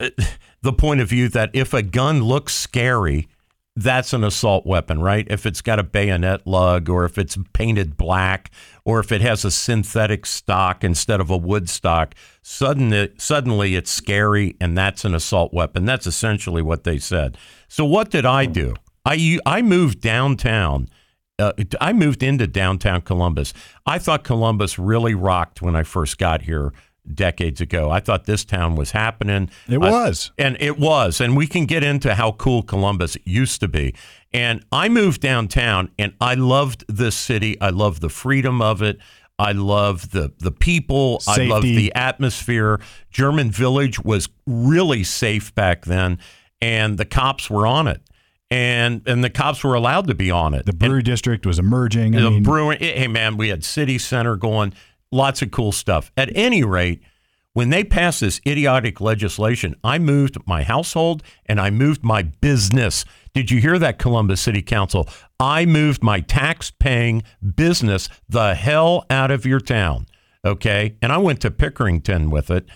[0.00, 0.10] uh,
[0.62, 3.28] the point of view that if a gun looks scary,
[3.76, 5.26] that's an assault weapon, right?
[5.30, 8.50] If it's got a bayonet lug, or if it's painted black,
[8.84, 13.90] or if it has a synthetic stock instead of a wood stock, suddenly suddenly it's
[13.90, 15.84] scary, and that's an assault weapon.
[15.84, 17.36] That's essentially what they said.
[17.68, 18.74] So what did I do?
[19.04, 20.88] I I moved downtown.
[21.38, 23.54] Uh, I moved into downtown Columbus.
[23.86, 26.72] I thought Columbus really rocked when I first got here
[27.14, 27.90] decades ago.
[27.90, 29.50] I thought this town was happening.
[29.68, 30.30] It was.
[30.38, 31.20] and it was.
[31.20, 33.94] And we can get into how cool Columbus used to be.
[34.32, 37.58] And I moved downtown and I loved this city.
[37.60, 38.98] I loved the freedom of it.
[39.38, 41.20] I love the the people.
[41.20, 41.42] Safety.
[41.42, 42.80] I love the atmosphere.
[43.10, 46.18] German Village was really safe back then,
[46.60, 48.02] and the cops were on it,
[48.50, 50.66] and and the cops were allowed to be on it.
[50.66, 52.16] the brewery district was emerging.
[52.16, 52.78] I the mean, brewing.
[52.80, 54.72] Eh, hey man, we had City Center going,
[55.12, 56.10] lots of cool stuff.
[56.16, 57.02] At any rate,
[57.52, 63.04] when they passed this idiotic legislation, I moved my household and I moved my business.
[63.34, 65.08] Did you hear that, Columbus City Council?
[65.40, 67.22] I moved my tax-paying
[67.56, 70.06] business the hell out of your town.
[70.44, 72.66] Okay, and I went to Pickerington with it.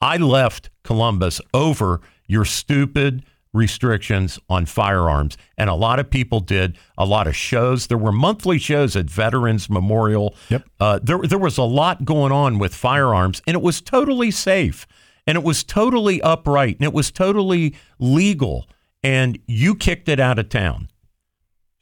[0.00, 3.24] I left Columbus over your stupid
[3.56, 5.36] restrictions on firearms.
[5.58, 7.86] And a lot of people did a lot of shows.
[7.86, 10.34] There were monthly shows at Veterans Memorial.
[10.50, 10.64] Yep.
[10.78, 14.86] Uh, there, there was a lot going on with firearms, and it was totally safe,
[15.26, 18.68] and it was totally upright, and it was totally legal.
[19.02, 20.88] And you kicked it out of town.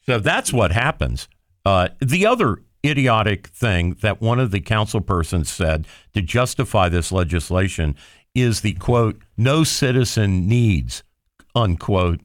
[0.06, 1.28] So that's what happens.
[1.64, 7.10] Uh, the other idiotic thing that one of the council persons said to justify this
[7.10, 7.96] legislation
[8.34, 11.02] is the quote, no citizen needs,
[11.54, 12.20] unquote,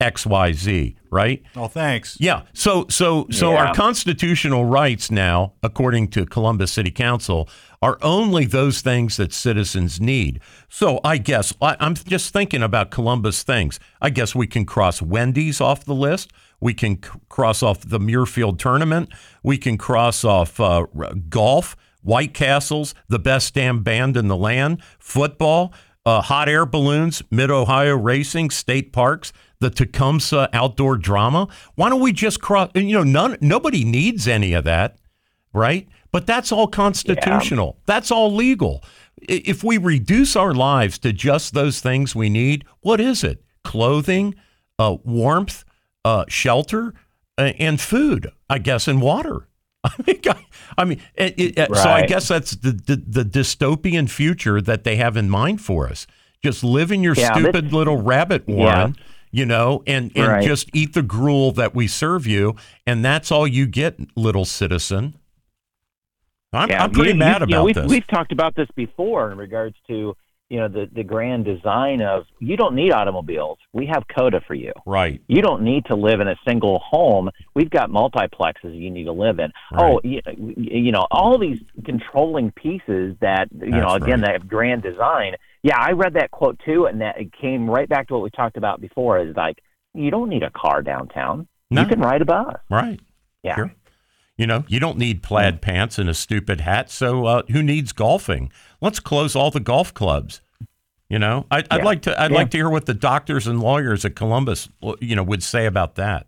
[0.00, 1.42] XYZ, right?
[1.54, 2.16] oh, thanks.
[2.18, 2.42] Yeah.
[2.54, 3.66] So so so Yeah.
[3.66, 7.48] our constitutional rights now, according to Columbus City Council,
[7.80, 10.40] are only those things that citizens need.
[10.68, 13.78] So I guess I, I'm just thinking about Columbus things.
[14.00, 16.32] I guess we can cross Wendy's off the list.
[16.60, 19.12] We can c- cross off the Muirfield tournament.
[19.44, 24.36] We can cross off uh, r- golf, White Castles, the best damn band in the
[24.36, 25.72] land, football,
[26.04, 31.48] uh, hot air balloons, Mid Ohio racing, state parks, the Tecumseh outdoor drama.
[31.74, 32.70] Why don't we just cross?
[32.74, 33.38] You know, none.
[33.40, 34.98] Nobody needs any of that,
[35.52, 35.88] right?
[36.10, 37.78] But that's all constitutional.
[37.86, 38.84] That's all legal.
[39.16, 43.44] If we reduce our lives to just those things we need, what is it?
[43.64, 44.34] Clothing,
[44.78, 45.64] uh, warmth,
[46.04, 46.94] uh, shelter,
[47.38, 49.48] uh, and food, I guess, and water.
[49.84, 50.46] I mean, I-
[50.78, 54.84] I mean, it, it, uh, so I guess that's the, the the dystopian future that
[54.84, 56.06] they have in mind for us.
[56.42, 58.96] Just live in your Yeah, stupid this- little rabbit warren,
[59.30, 60.46] you know, and and Right.
[60.46, 65.14] just eat the gruel that we serve you, and that's all you get, little citizen.
[66.54, 67.90] I'm, Yeah, I'm pretty you- mad you- you know, about we've, this.
[67.90, 70.16] We've talked about this before in regards to
[70.52, 73.58] you know the the grand design of you don't need automobiles.
[73.72, 74.72] We have COTA for you.
[74.84, 75.18] right.
[75.26, 77.30] You don't need to live in a single home.
[77.54, 79.50] We've got multiplexes you need to live in.
[79.74, 80.20] Oh, you,
[80.58, 84.38] you know, all these controlling pieces that you know again right.
[84.40, 85.36] that grand design.
[85.62, 88.28] Yeah, I read that quote too, and that it came right back to what we
[88.28, 89.20] talked about before.
[89.20, 89.62] Is like
[89.94, 91.48] you don't need a car downtown.
[91.70, 91.80] No.
[91.80, 92.56] You can ride a bus.
[92.68, 93.00] Right.
[93.42, 93.54] Yeah.
[93.54, 93.74] Sure.
[94.36, 96.90] You know, you don't need plaid pants and a stupid hat.
[96.90, 98.50] So uh, who needs golfing?
[98.82, 100.42] Let's close all the golf clubs.
[101.08, 101.84] You know, I, I'd Yeah.
[101.84, 102.20] like to.
[102.20, 102.36] I'd Yeah.
[102.38, 104.68] like to hear what the doctors and lawyers at Columbus,
[105.00, 106.26] you know, would say about that.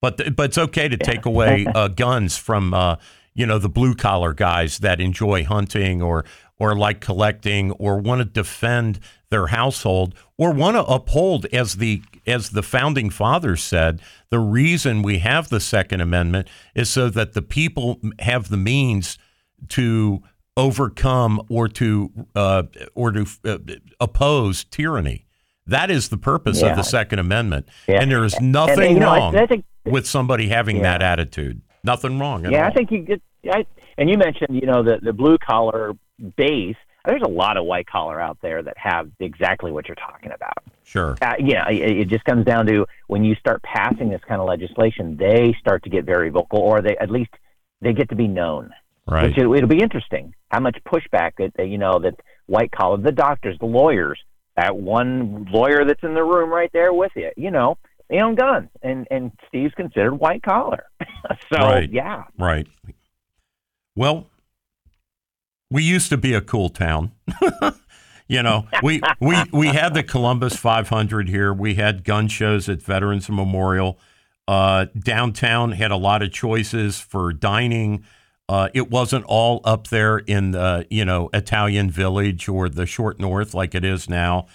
[0.00, 2.96] But th- but it's okay to take away uh, guns from uh,
[3.34, 6.24] you know the blue collar guys that enjoy hunting or
[6.58, 12.02] or like collecting or want to defend their household or want to uphold as the
[12.26, 17.32] as the founding fathers said the reason we have the second amendment is so that
[17.34, 19.16] the people have the means
[19.68, 20.22] to
[20.56, 22.62] overcome or to uh,
[22.94, 23.58] or to uh,
[24.00, 25.26] oppose tyranny
[25.66, 28.00] that is the purpose of the second amendment Yeah.
[28.02, 30.82] and there is And, nothing you know, I- wrong I think with somebody having Yeah.
[30.98, 33.22] that attitude nothing wrong yeah, all I think you get.
[33.52, 33.66] I,
[33.98, 35.92] and you mentioned, you know, the the blue collar
[36.36, 36.76] base.
[37.04, 40.54] There's a lot of white collar out there that have exactly what you're talking about.
[40.84, 41.18] Sure.
[41.20, 44.48] Uh, yeah, it, it just comes down to when you start passing this kind of
[44.48, 47.30] legislation, they start to get very vocal, or they at least
[47.82, 48.70] they get to be known.
[49.06, 49.28] Right.
[49.28, 52.14] Which it, it'll be interesting how much pushback that you know that
[52.46, 54.18] white collar, the doctors, the lawyers,
[54.56, 57.76] that one lawyer that's in the room right there with you, you know,
[58.08, 60.84] they own guns, and and Steve's considered white collar.
[61.52, 61.90] so Right.
[61.90, 62.66] yeah, Right.
[63.96, 64.26] Well,
[65.70, 67.12] we used to be a cool town.
[68.28, 71.52] you know, we we we had the Columbus 500 here.
[71.52, 73.98] We had gun shows at Veterans Memorial.
[74.46, 78.04] Uh, downtown had a lot of choices for dining.
[78.48, 83.18] Uh, it wasn't all up there in the you know Italian Village or the Short
[83.18, 84.46] North like it is now.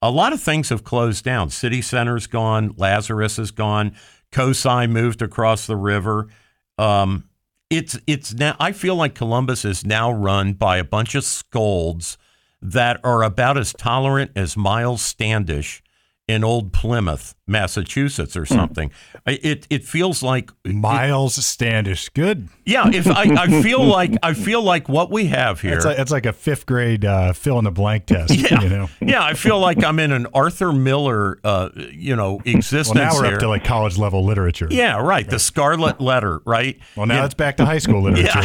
[0.00, 1.50] A lot of things have closed down.
[1.50, 2.74] City Center's gone.
[2.76, 3.96] Lazarus is gone.
[4.30, 6.28] COSI moved across the river.
[6.76, 7.24] Um,
[7.70, 8.54] it's it's now.
[8.60, 12.18] I feel like Columbus is now run by a bunch of scolds
[12.60, 15.82] that are about as tolerant as Miles Standish
[16.28, 18.90] in Old Plymouth, Massachusetts, or something.
[19.26, 22.48] I- It it feels like Miles Standish, good.
[22.66, 22.88] yeah.
[22.92, 25.74] If I, I feel like I feel like what we have here.
[25.76, 28.34] It's like, it's like a fifth grade uh, fill in the blank test.
[28.34, 28.60] Yeah.
[28.62, 28.88] You know.
[29.00, 32.94] yeah, I feel like I'm in an Arthur Miller, uh, you know, existence.
[32.94, 33.34] Well, now we're here.
[33.34, 34.68] up to like college level literature.
[34.70, 35.28] yeah, right.
[35.28, 36.78] The Scarlet Letter, right?
[36.94, 37.24] Well, now Yeah.
[37.24, 38.42] it's back to high school literature.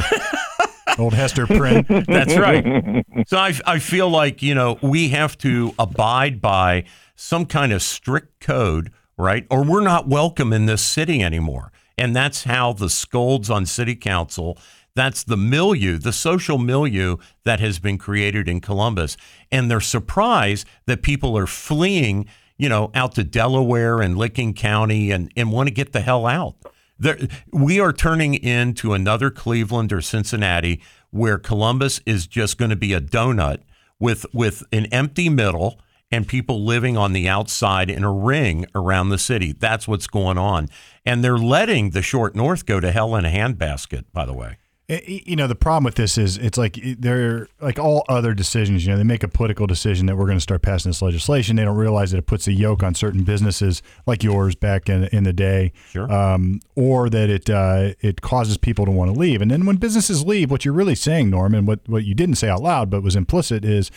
[0.99, 1.85] Old Hester Prynne.
[2.07, 3.03] That's right.
[3.27, 6.83] So I, I feel like, you know, we have to abide by
[7.15, 9.45] some kind of strict code, right?
[9.49, 11.71] Or we're not welcome in this city anymore.
[11.97, 14.57] And that's how the scolds on city council,
[14.95, 19.17] that's the milieu, the social milieu that has been created in Columbus.
[19.51, 25.11] And they're surprised that people are fleeing, you know, out to Delaware and Licking County
[25.11, 26.55] and, and want to get the hell out.
[26.99, 27.17] There,
[27.51, 32.93] we are turning into another Cleveland or Cincinnati where Columbus is just going to be
[32.93, 33.59] a donut
[33.99, 35.79] with with an empty middle
[36.13, 39.51] and people living on the outside in a ring around the city.
[39.51, 40.69] That's what's going on.
[41.05, 44.57] And they're letting the short north go to hell in a handbasket, by the way.
[44.89, 48.85] I- You know, the problem with this is it's like they're like all other decisions.
[48.85, 51.55] You know, they make a political decision that we're going to start passing this legislation.
[51.55, 55.05] They don't realize that it puts a yoke on certain businesses like yours back in,
[55.05, 56.11] in the day, Sure.
[56.11, 59.41] um, or that it uh, it causes people to want to leave.
[59.41, 62.35] And then when businesses leave, what you're really saying, Norm, and what what you didn't
[62.35, 63.89] say out loud but was implicit is,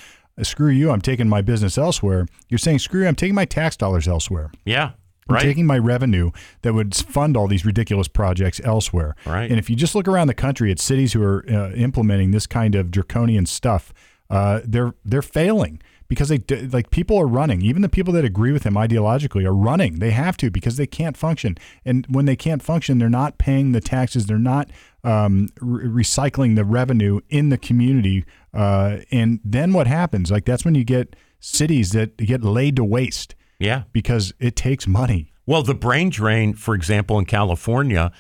[0.43, 0.91] "Screw you!
[0.91, 3.09] I'm taking my business elsewhere." You're saying, "Screw you!
[3.09, 4.93] I'm taking my tax dollars elsewhere." Yeah.
[5.29, 5.43] I'm Right.
[5.43, 6.31] taking my revenue
[6.63, 9.17] that would fund all these ridiculous projects elsewhere.
[9.27, 9.51] Right.
[9.51, 12.47] And if you just look around the country at cities who are uh, implementing this
[12.47, 13.93] kind of draconian stuff,
[14.31, 17.61] uh, they're they're failing because they like people are running.
[17.63, 19.99] Even the people that agree with him ideologically are running.
[19.99, 21.59] They have to because they can't function.
[21.85, 24.27] And when they can't function, they're not paying the taxes.
[24.27, 24.71] They're not
[25.07, 28.25] um, re- recycling the revenue in the community.
[28.53, 30.31] Uh, and then what happens?
[30.31, 33.85] Like that's when you get cities that get laid to waste yeah.
[33.93, 35.33] because it takes money.
[35.47, 38.11] Well, the brain drain, for example, in California,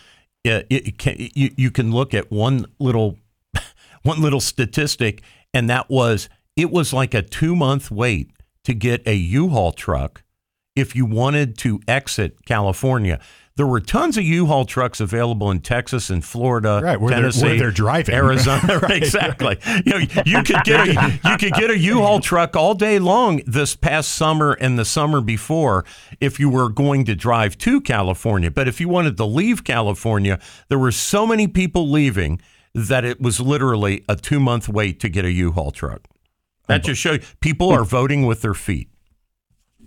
[0.45, 3.19] it, it can, you, you can look at one little
[4.03, 5.23] one little statistic,
[5.53, 8.31] and that was it was like a two month wait
[8.63, 10.23] to get a U-Haul truck
[10.77, 13.19] if you wanted to exit California.
[13.57, 17.47] There were tons of U-Haul trucks available in Texas and Florida, Right, where they're- Tennessee,
[17.47, 18.15] where they're driving.
[18.15, 18.79] Arizona.
[18.83, 19.59] Right, exactly.
[19.87, 23.41] You know, you could get a you could get a U-Haul truck all day long
[23.47, 25.85] this past summer and the summer before
[26.21, 28.51] if you were going to drive to California.
[28.51, 30.39] But if you wanted to leave California,
[30.69, 32.41] there were so many people leaving
[32.75, 36.03] that it was literally a two month wait to get a U-Haul truck.
[36.69, 38.91] That just shows people are voting with their feet.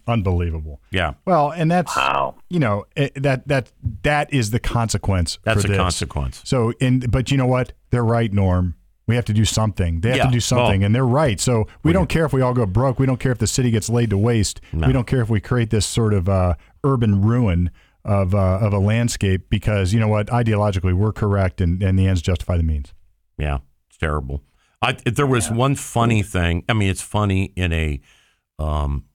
[0.10, 0.82] Unbelievable.
[0.91, 2.36] Yeah, Well, and that's wow.
[2.50, 3.72] you know eh, that that
[4.04, 5.38] that is the consequence.
[5.43, 5.78] that's for a this.
[5.78, 6.41] consequence.
[6.45, 7.74] So, in but you know what?
[7.91, 8.76] They're right, Norm.
[9.08, 10.02] We have to do something.
[10.02, 11.39] They have Yeah, to do something, well- and they're right.
[11.39, 13.00] So we don't care if we all go broke.
[13.00, 14.62] We don't care if the city gets laid to waste.
[14.72, 14.86] No.
[14.86, 17.72] We don't care if we create this sort of uh, urban ruin
[18.06, 20.28] of uh, of a landscape because you know what?
[20.28, 22.93] Ideologically, we're correct, and, and the ends justify the means.
[23.38, 24.43] Yeah, it's terrible.
[24.82, 26.63] I, there was one funny thing.
[26.69, 28.00] I mean, it's funny in a
[28.60, 29.06] um,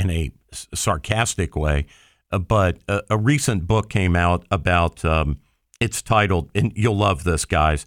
[0.00, 0.30] in a
[0.74, 1.86] sarcastic way,
[2.32, 5.04] uh, but a, a recent book came out about.
[5.04, 5.38] Um,
[5.80, 7.86] it's titled, and you'll love this, guys.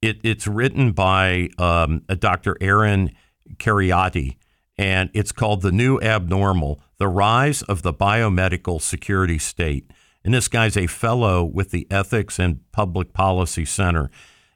[0.00, 2.56] It, it's written by um, Dr.
[2.60, 3.12] Aaron
[3.56, 4.36] Kheriaty,
[4.78, 9.90] and it's called "The New Abnormal: The Rise of the Biomedical Security State."
[10.24, 14.10] And this guy's a fellow with the Ethics and Public Policy Center.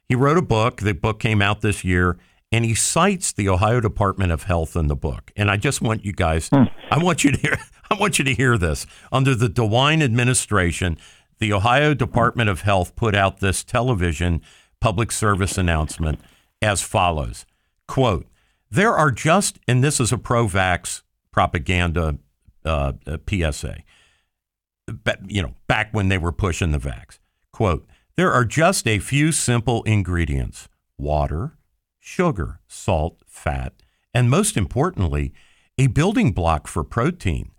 [0.07, 0.81] He wrote a book.
[0.81, 2.17] The book came out this year,
[2.51, 5.31] and he cites the Ohio Department of Health in the book.
[5.35, 7.57] And I just want you guys, I want you to hear,
[7.91, 8.85] I want you to hear this.
[9.11, 10.97] Under the DeWine administration,
[11.39, 14.41] the Ohio Department of Health put out this television
[14.79, 16.19] public service announcement
[16.61, 17.45] as follows:
[17.87, 18.27] "Quote:
[18.69, 22.17] There are just, and this is a pro-vax propaganda
[22.65, 23.77] uh, uh, PSA.
[24.87, 27.19] But, you know, back when they were pushing the vax.
[27.51, 31.57] Quote, there are just a few simple ingredients water,
[32.09, 33.73] sugar, salt, fat,
[34.15, 35.31] and most importantly,
[35.77, 37.51] a building block for protein.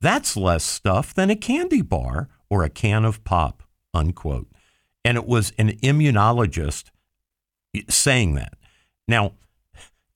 [0.00, 4.48] That's less stuff than a candy bar or a can of pop, unquote.
[5.04, 6.90] And it was an immunologist
[7.88, 8.54] saying that.
[9.06, 9.34] Now,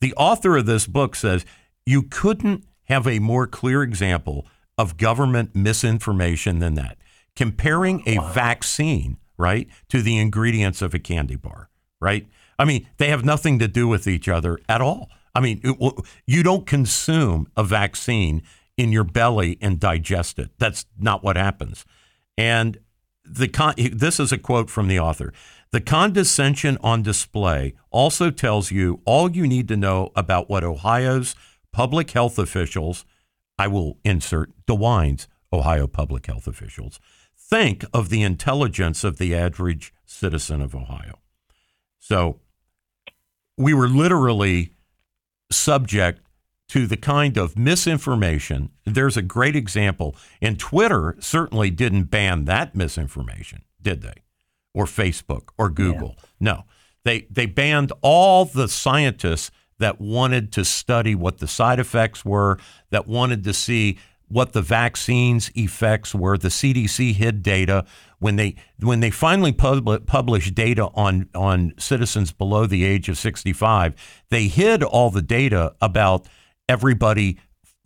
[0.01, 1.45] the author of this book says
[1.85, 4.47] you couldn't have a more clear example
[4.78, 6.97] of government misinformation than that.
[7.37, 11.68] Comparing a vaccine, right, to the ingredients of a candy bar,
[12.01, 12.26] right?
[12.59, 15.11] I mean, they have nothing to do with each other at all.
[15.35, 15.95] I mean, it,
[16.27, 18.43] you don't consume a vaccine
[18.77, 20.51] in your belly and digest it.
[20.59, 21.85] That's not what happens.
[22.37, 22.79] And
[23.25, 25.33] the con- this is a quote from the author.
[25.71, 31.35] The condescension on display also tells you all you need to know about what Ohio's
[31.73, 33.05] public health officials,
[33.59, 37.01] I will insert DeWine's Ohio public health officials,
[37.37, 41.19] think of the intelligence of the average citizen of Ohio.
[41.99, 42.41] So
[43.57, 44.73] we were literally
[45.51, 46.21] subject
[46.69, 48.71] to the kind of misinformation.
[48.85, 54.23] There's a great example, and Twitter certainly didn't ban that misinformation, did they?
[54.73, 56.17] Or Facebook or Google.
[56.17, 56.25] Yeah.
[56.41, 56.65] No.
[57.05, 62.59] They they banned all the scientists that wanted to study what the side effects were,
[62.91, 63.99] that wanted to see
[64.29, 66.37] what the vaccine's effects were.
[66.37, 67.85] The CDC hid data
[68.18, 73.18] when they when they finally pub- published data on on citizens below the age of
[73.18, 73.95] 65.
[74.31, 76.27] They hid all the data about
[76.68, 77.39] everybody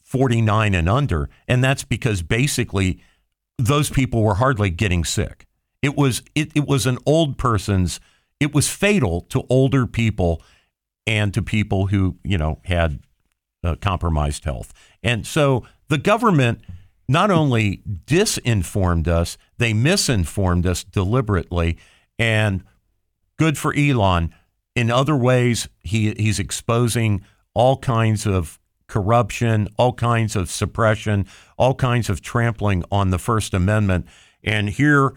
[0.03, 3.03] 49 and under, and that's because basically
[3.59, 5.47] those people were hardly getting sick.
[5.83, 8.01] It was it, it was an old person's.
[8.41, 10.43] It was fatal to older people
[11.07, 13.01] and to people who you know had
[13.65, 14.73] uh, compromised health.
[15.03, 16.61] And so the government
[17.09, 21.79] not only disinformed us, they misinformed us deliberately.
[22.19, 22.63] And
[23.39, 24.35] good for Elon.
[24.75, 27.25] In other ways, he, he's exposing
[27.55, 31.27] all kinds of corruption, all kinds of suppression,
[31.57, 34.07] all kinds of trampling on the First Amendment.
[34.45, 35.15] And here,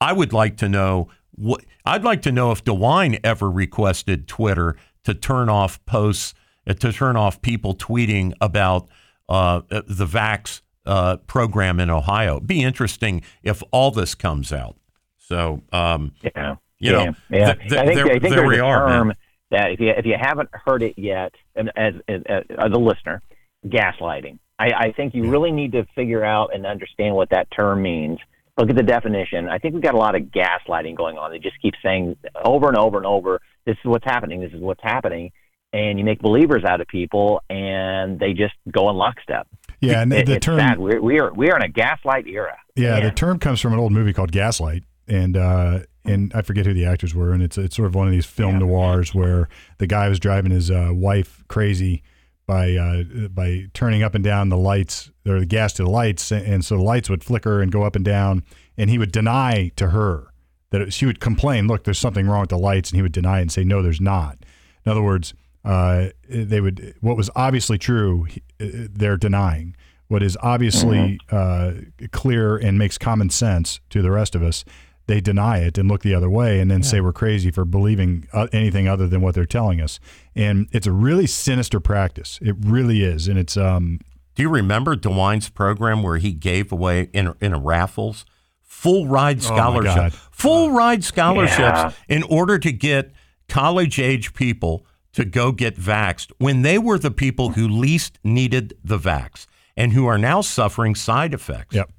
[0.00, 4.76] I would like to know what I'd like to know if DeWine ever requested Twitter
[5.04, 6.34] to turn off posts,
[6.66, 8.88] to turn off people tweeting about
[9.28, 12.40] uh, the Vax uh, program in Ohio.
[12.40, 14.76] Be interesting if all this comes out.
[15.18, 17.54] So, um, yeah, you know, yeah.
[17.54, 19.16] Th- th- I think, there, I think there's a are, term man.
[19.50, 23.22] that if you if you haven't heard it yet, and as, as, as a listener,
[23.66, 24.38] gaslighting.
[24.58, 28.18] I, I think you really need to figure out and understand what that term means.
[28.56, 29.48] Look at the definition.
[29.48, 31.30] I think we've got a lot of gaslighting going on.
[31.30, 34.40] They just keep saying over and over and over, "This is what's happening.
[34.40, 35.32] This is what's happening."
[35.76, 39.46] And you make believers out of people, and they just go in lockstep.
[39.80, 40.78] Yeah, and it, the term sad.
[40.78, 42.56] We're, we are we are in a gaslight era.
[42.74, 43.04] Yeah, Man.
[43.04, 46.72] the term comes from an old movie called Gaslight, and uh, and I forget who
[46.72, 48.66] the actors were, and it's it's sort of one of these film yeah.
[48.66, 52.02] noirs where the guy was driving his uh, wife crazy
[52.46, 56.32] by uh, by turning up and down the lights or the gas to the lights,
[56.32, 58.44] and so the lights would flicker and go up and down,
[58.78, 60.28] and he would deny to her
[60.70, 63.12] that it, she would complain, look, there's something wrong with the lights, and he would
[63.12, 64.36] deny it and say, no, there's not.
[64.84, 65.32] In other words
[65.66, 68.26] uh, they would what was obviously true
[68.60, 69.76] uh, they're denying
[70.08, 72.04] what is obviously mm-hmm.
[72.04, 74.64] uh, clear and makes common sense to the rest of us
[75.08, 76.86] they deny it and look the other way and then yeah.
[76.86, 79.98] say we're crazy for believing uh, anything other than what they're telling us
[80.36, 83.98] and it's a really sinister practice it really is and it's um
[84.36, 88.24] do you remember DeWine's program where he gave away in in a raffles
[88.62, 91.92] full ride oh, scholarship oh full ride scholarships yeah.
[92.08, 93.10] in order to get
[93.48, 94.86] college age people
[95.16, 99.46] to go get vaxxed when they were the people who least needed the vax
[99.76, 101.74] and who are now suffering side effects.
[101.74, 101.90] Yep.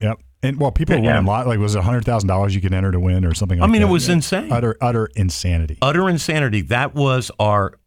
[0.00, 0.18] Yep.
[0.42, 1.16] And well, people yeah.
[1.16, 1.46] win a lot.
[1.46, 3.60] Like, was it hundred thousand dollars you could enter to win or something?
[3.60, 3.88] Like I mean, that?
[3.88, 4.14] it was yeah.
[4.14, 4.52] insane.
[4.52, 5.78] Utter, utter insanity.
[5.80, 6.62] Utter insanity.
[6.62, 7.78] That was our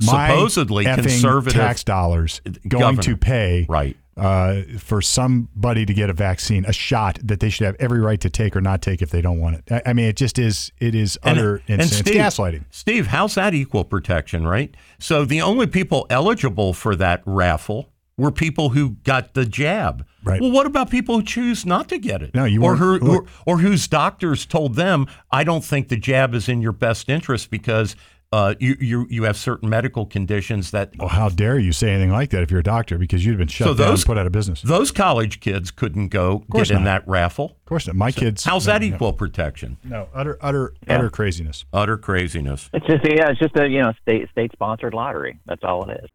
[0.00, 3.02] My supposedly conservative tax dollars going governor.
[3.02, 7.66] to pay right uh, for somebody to get a vaccine, a shot that they should
[7.66, 9.72] have every right to take or not take if they don't want it.
[9.72, 10.72] I, I mean, it just is.
[10.78, 12.04] It is and, utter and insane.
[12.04, 12.64] Steve, it's gaslighting.
[12.70, 14.74] Steve, how's that equal protection, right?
[14.98, 20.06] So the only people eligible for that raffle were people who got the jab.
[20.22, 20.40] Right.
[20.40, 22.34] Well, what about people who choose not to get it?
[22.34, 26.34] No, you or, who, or, or whose doctors told them, "I don't think the jab
[26.34, 27.96] is in your best interest because
[28.34, 30.90] uh, you, you you have certain medical conditions that.
[30.98, 33.46] Well, how dare you say anything like that if you're a doctor because you'd been
[33.46, 34.60] shut so down those, and put out of business.
[34.60, 37.56] Those college kids couldn't go get in that raffle.
[37.60, 37.94] Of course not.
[37.94, 38.42] My so kids.
[38.42, 39.76] How's that equal protection?
[39.84, 40.96] No, utter utter yeah.
[40.96, 41.64] utter craziness.
[41.72, 42.70] Utter craziness.
[42.72, 45.38] It's just yeah, it's just a you know state state sponsored lottery.
[45.46, 46.10] That's all it is.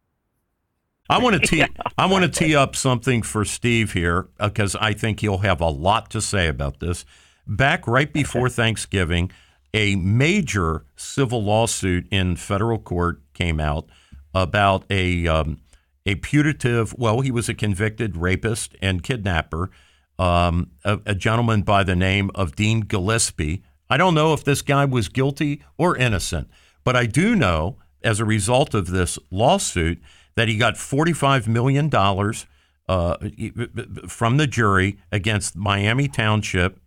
[1.08, 1.64] I want to tee.
[1.96, 5.70] I want to tee up something for Steve here because I think he'll have a
[5.70, 7.06] lot to say about this.
[7.46, 9.30] Back right before Thanksgiving,
[9.72, 13.86] a major civil lawsuit in federal court came out
[14.34, 15.60] about a um,
[16.06, 16.94] a putative.
[16.98, 19.70] Well, he was a convicted rapist and kidnapper.
[20.18, 23.62] Um, a, a gentleman by the name of Dean Gillispie.
[23.88, 26.48] I don't know if this guy was guilty or innocent,
[26.84, 30.00] but I do know as a result of this lawsuit
[30.36, 31.90] that he got $45 million
[32.88, 33.16] uh,
[34.08, 36.80] from the jury against Miami Township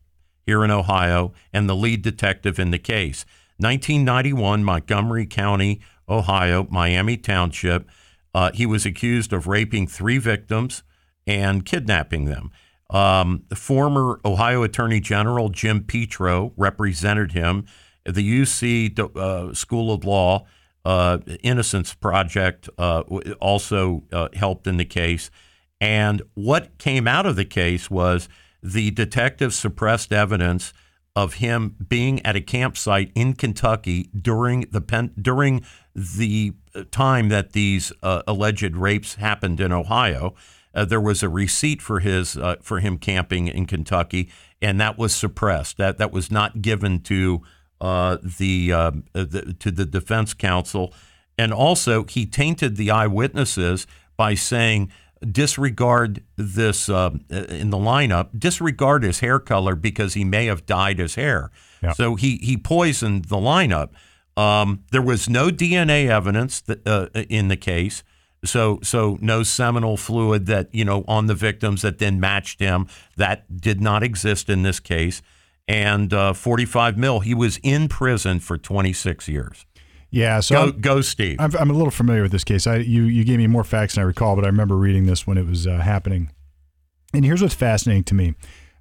[0.45, 3.25] here in Ohio and the lead detective in the case.
[3.57, 7.89] 1991, Montgomery County, Ohio, Miami Township.
[8.33, 10.83] Uh, he was accused of raping three victims
[11.25, 12.51] and kidnapping them.
[12.89, 17.65] Um, the former Ohio Attorney General Jim Petro represented him.
[18.05, 20.45] The UC uh, School of Law
[20.85, 23.01] uh, Innocence Project uh,
[23.39, 25.31] also uh, helped in the case.
[25.79, 28.29] And what came out of the case was
[28.63, 30.73] the detective suppressed evidence
[31.15, 36.53] of him being at a campsite in Kentucky during the pen, during the
[36.89, 40.33] time that these uh, alleged rapes happened in Ohio.
[40.73, 44.97] Uh, there was a receipt for his uh, for him camping in Kentucky, and that
[44.97, 45.77] was suppressed.
[45.77, 47.43] That that was not given to
[47.79, 50.93] uh, the, um, uh, the, to the defense counsel,
[51.37, 53.85] and also he tainted the eyewitnesses
[54.17, 54.91] by saying
[55.31, 60.99] disregard this uh, in the lineup, disregard his hair color because he may have dyed
[60.99, 61.51] his hair.
[61.81, 61.95] Yep.
[61.95, 63.89] So he he poisoned the lineup.
[64.35, 68.03] Um, there was no DNA evidence that, uh, in the case.
[68.45, 72.87] So, so no seminal fluid that you know on the victims that then matched him.
[73.15, 75.21] That did not exist in this case
[75.67, 77.19] and uh, 45 mil.
[77.21, 79.65] He was in prison for 26 years.
[80.13, 81.37] Yeah, so go, go Steve.
[81.39, 82.67] I'm, I'm, a little familiar with this case.
[82.67, 85.25] I, you you gave me more facts than I recall, but I remember reading this
[85.25, 86.29] when it was uh, happening.
[87.15, 88.35] And here's what's fascinating to me: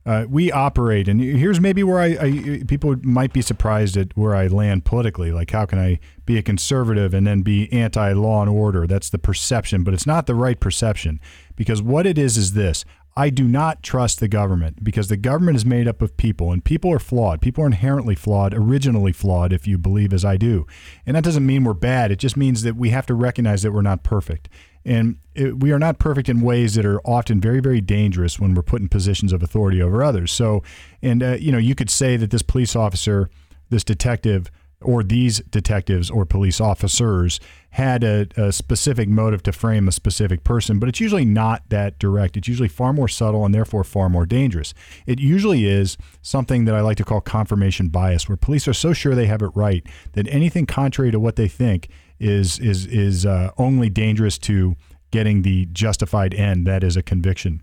[0.04, 4.36] uh, we operate, and here's maybe where I, I, people might be surprised at where
[4.36, 5.32] I land politically.
[5.32, 8.86] Like, how can I be a conservative and then be anti-law and order?
[8.86, 11.18] That's the perception, but it's not the right perception
[11.56, 12.84] because what it is is this:
[13.14, 16.64] I do not trust the government because the government is made up of people and
[16.64, 17.42] people are flawed.
[17.42, 20.66] People are inherently flawed, originally flawed, if you believe as I do.
[21.04, 22.10] And that doesn't mean we're bad.
[22.10, 24.48] It just means that we have to recognize that we're not perfect.
[24.84, 28.54] And it, we are not perfect in ways that are often very, very dangerous when
[28.54, 30.32] we're put in positions of authority over others.
[30.32, 30.62] So,
[31.02, 33.28] and, uh, you know, you could say that this police officer,
[33.68, 34.50] this detective,
[34.84, 40.44] or these detectives or police officers had a, a, specific motive to frame a specific
[40.44, 42.36] person, but it's usually not that direct.
[42.36, 44.74] It's usually far more subtle and therefore far more dangerous.
[45.06, 48.92] It usually is something that I like to call confirmation bias, where police are so
[48.92, 51.88] sure they have it right that anything contrary to what they think
[52.20, 54.76] is is is uh, only dangerous to
[55.10, 57.60] getting the justified end, that is a conviction.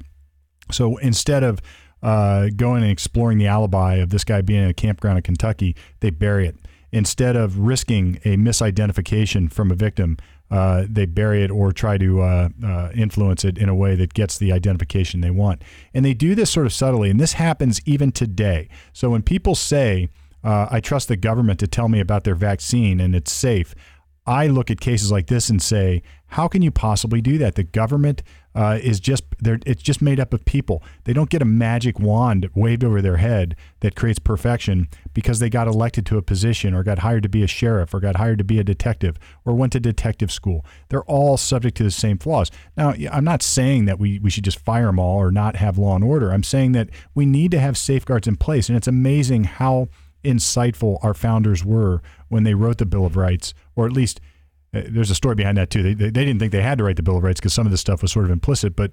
[0.72, 1.61] So instead of
[2.01, 5.76] uh, going and exploring the alibi of this guy being in a campground in Kentucky,
[5.99, 6.55] they bury it
[6.92, 10.18] instead of risking a misidentification from a victim,
[10.52, 14.14] uh, they bury it or try to uh, uh, influence it in a way that
[14.14, 15.62] gets the identification they want.
[15.94, 18.68] And they do this sort of subtly, and this happens even today.
[18.94, 20.10] So when people say,
[20.44, 23.76] uh, I trust the government to tell me about their vaccine and it's safe,
[24.26, 27.56] I look at cases like this and say, how can you possibly do that?
[27.56, 28.22] The government
[28.60, 30.84] uh, is just it's just made up of people.
[31.05, 35.49] They don't get a magic wand waved over their head that creates perfection because they
[35.49, 38.38] got elected to a position or got hired to be a sheriff or got hired
[38.39, 40.66] to be a detective or went to detective school.
[40.89, 42.51] They're all subject to the same flaws.
[42.76, 45.78] Now, I'm not saying that we, we should just fire them all or not have
[45.78, 46.34] law and order.
[46.34, 48.68] I'm saying that we need to have safeguards in place.
[48.68, 49.88] And it's amazing how
[50.22, 54.20] insightful our founders were when they wrote the Bill of Rights, or at least
[54.74, 55.84] Uh, there's a story behind that too.
[55.84, 57.65] They, they, they didn't think they had to write the Bill of Rights because some
[57.65, 58.91] of this stuff was sort of implicit, but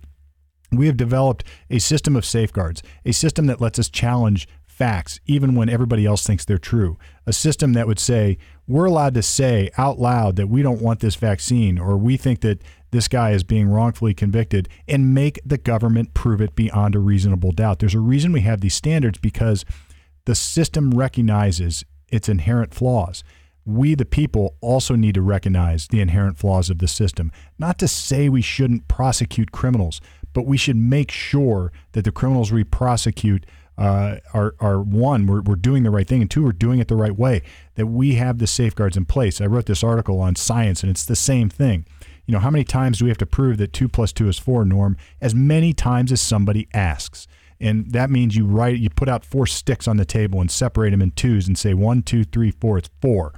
[0.72, 5.54] we have developed a system of safeguards, a system that lets us challenge facts even
[5.54, 6.98] when everybody else thinks they're true.
[7.24, 8.36] A system that would say,
[8.68, 12.40] we're allowed to say out loud that we don't want this vaccine or we think
[12.40, 16.98] that this guy is being wrongfully convicted and make the government prove it beyond a
[16.98, 17.78] reasonable doubt.
[17.78, 19.64] There's a reason we have these standards because
[20.26, 23.24] the system recognizes its inherent flaws.
[23.66, 27.32] We, the people, also need to recognize the inherent flaws of the system.
[27.58, 30.00] Not to say we shouldn't prosecute criminals,
[30.32, 33.44] but we should make sure that the criminals we prosecute
[33.76, 36.88] uh, are, are one, we're, we're doing the right thing, and two, we're doing it
[36.88, 37.42] the right way,
[37.74, 39.40] that we have the safeguards in place.
[39.40, 41.84] I wrote this article on science, and it's the same thing.
[42.24, 44.38] You know, how many times do we have to prove that two plus two is
[44.38, 44.96] four, Norm?
[45.20, 47.26] As many times as somebody asks
[47.60, 50.90] and that means you write you put out four sticks on the table and separate
[50.90, 53.32] them in twos and say one two three four it's four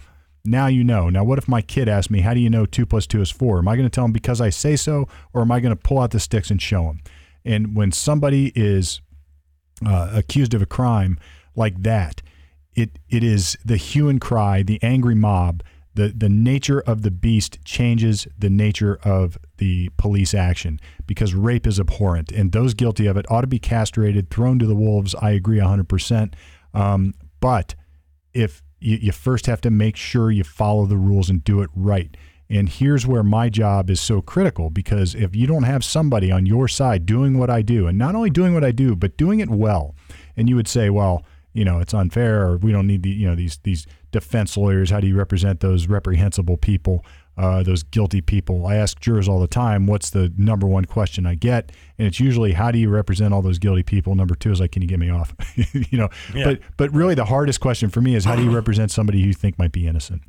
[0.45, 1.11] Now you know.
[1.11, 3.31] Now, what if my kid asks me, How do you know two plus two is
[3.31, 3.59] four?
[3.59, 5.77] Am I going to tell him because I say so, or am I going to
[5.77, 7.01] pull out the sticks and show him?
[7.45, 9.01] And when somebody is
[9.85, 11.19] uh, accused of a crime
[11.55, 12.23] like that,
[12.75, 15.63] it it is the hue and cry, the angry mob.
[15.95, 20.79] The, the nature of the beast changes the nature of the police action
[21.09, 24.67] because rape is abhorrent and those guilty of it ought to be castrated, thrown to
[24.67, 25.17] the wolves.
[25.17, 26.35] I agree 100%.
[26.73, 27.75] Um, but
[28.33, 31.71] if you, you first have to make sure you follow the rules and do it
[31.75, 32.17] right.
[32.51, 36.47] And here's where my job is so critical because if you don't have somebody on
[36.47, 39.41] your side doing what I do, and not only doing what I do, but doing
[39.41, 39.95] it well,
[40.37, 43.27] and you would say, well, you know, it's unfair, or we don't need the, you
[43.29, 44.91] know, these these defense lawyers.
[44.91, 47.05] How do you represent those reprehensible people,
[47.39, 48.67] uh, those guilty people?
[48.67, 52.21] I ask jurors all the time, what's the number one question I get, and it's
[52.21, 54.15] usually, how do you represent all those guilty people?
[54.15, 55.35] Number two is like, can you get me off?
[55.73, 56.45] you know, Yeah.
[56.45, 59.29] but but really the hardest question for me is, how do you represent somebody who
[59.29, 60.23] you think might be innocent?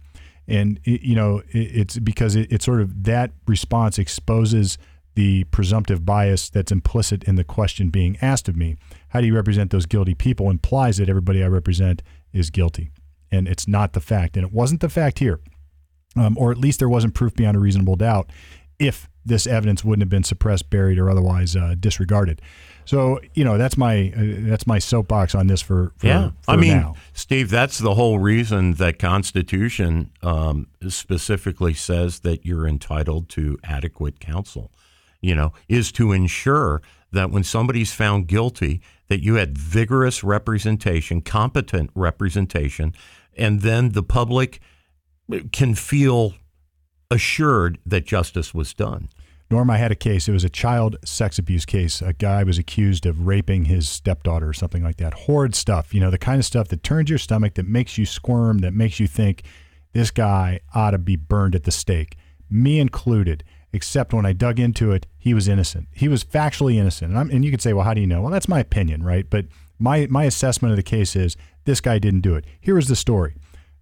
[0.47, 4.80] and it, you know it, it's because it, it's sort of that response exposes
[5.14, 8.76] the presumptive bias that's implicit in the question being asked of me
[9.10, 12.01] how do you represent those guilty people implies that everybody i represent
[12.34, 12.89] is guilty
[13.32, 15.39] and it's not the fact and it wasn't the fact here
[16.16, 18.30] um, or at least there wasn't proof beyond a reasonable doubt
[18.78, 22.41] if this evidence wouldn't have been suppressed buried or otherwise uh, disregarded
[22.89, 26.51] so you know that's my uh, that's my soapbox on this for, for yeah, for
[26.53, 26.95] I mean, now.
[27.14, 34.20] Steve, that's the whole reason that Constitution um, specifically says that you're entitled to adequate
[34.20, 34.72] counsel.
[35.22, 36.82] You know, is to ensure
[37.12, 42.95] that when somebody's found guilty, that you had vigorous representation, competent representation,
[43.38, 44.62] and then the public
[45.52, 46.34] can feel
[47.12, 49.10] assured that justice was done.
[49.52, 50.28] Norm, I had a case.
[50.28, 52.04] It was a child sex abuse case.
[52.04, 55.14] A guy was accused of raping his stepdaughter or something like that.
[55.14, 55.92] Horrid stuff.
[55.92, 58.74] You know, the kind of stuff that turns your stomach, that makes you squirm, that
[58.74, 59.44] makes you think
[59.94, 62.16] this guy ought to be burned at the stake,
[62.50, 63.44] me included.
[63.72, 65.88] Except when I dug into it, he was innocent.
[65.94, 67.16] He was factually innocent.
[67.16, 68.22] And, and you could say, well, how do you know?
[68.22, 69.28] Well, that's my opinion, right?
[69.30, 69.46] But
[69.78, 72.46] my my assessment of the case is this guy didn't do it.
[72.60, 73.36] Here is the story.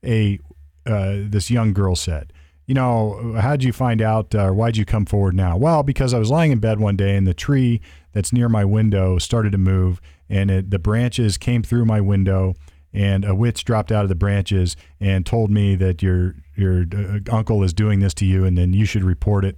[0.06, 0.39] A
[0.88, 2.34] uh, this young girl said,
[2.66, 4.36] you know, how'd you find out?
[4.36, 5.56] Uh, why'd you come forward now?
[5.58, 7.82] Well, because I was lying in bed one day and the tree
[8.12, 12.56] that's near my window started to move and it, the branches came through my window
[12.94, 17.20] and a witch dropped out of the branches and told me that your your uh,
[17.32, 19.58] uncle is doing this to you and then you should report it.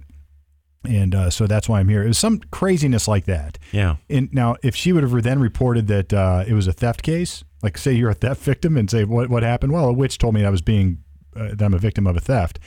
[0.84, 2.02] And uh, so that's why I'm here.
[2.02, 3.58] It was some craziness like that.
[3.70, 3.96] Yeah.
[4.08, 7.44] And now, if she would have then reported that uh, it was a theft case,
[7.62, 9.72] like say you're a theft victim and say what what happened?
[9.72, 11.02] Well, a witch told me I was being
[11.36, 12.58] uh, that I'm a victim of a theft.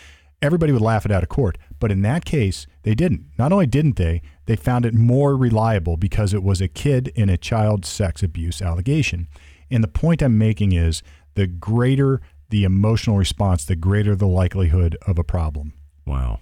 [0.42, 1.58] Everybody would laugh it out of court.
[1.80, 3.26] But in that case, they didn't.
[3.38, 7.30] Not only didn't they, they found it more reliable because it was a kid in
[7.30, 9.28] a child sex abuse allegation.
[9.72, 11.02] And the point I'm making is
[11.36, 15.74] the greater the emotional response, the greater the likelihood of a problem.
[16.06, 16.40] Wow.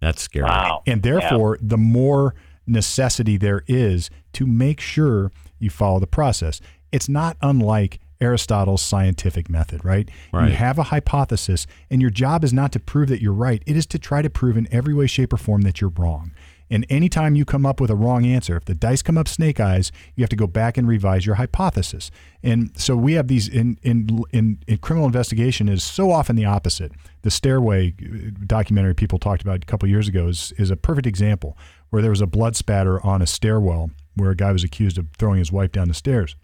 [0.00, 0.44] That's scary.
[0.44, 0.82] Wow.
[0.86, 2.34] And therefore, the more
[2.66, 6.60] necessity there is to make sure you follow the process.
[6.92, 10.08] It's not unlike Aristotle's scientific method, right?
[10.32, 10.50] Right.
[10.50, 13.62] You have a hypothesis, and your job is not to prove that you're right.
[13.66, 16.32] It is to try to prove in every way, shape, or form that you're wrong.
[16.70, 19.58] And anytime you come up with a wrong answer, if the dice come up snake
[19.58, 22.10] eyes, you have to go back and revise your hypothesis.
[22.42, 26.44] And so we have these in in in, in criminal investigation is so often the
[26.44, 26.92] opposite.
[27.22, 31.06] The stairway uh, documentary people talked about a couple years ago is is a perfect
[31.06, 31.56] example
[31.90, 35.06] where there was a blood spatter on a stairwell where a guy was accused of
[35.18, 36.36] throwing his wife down the stairs.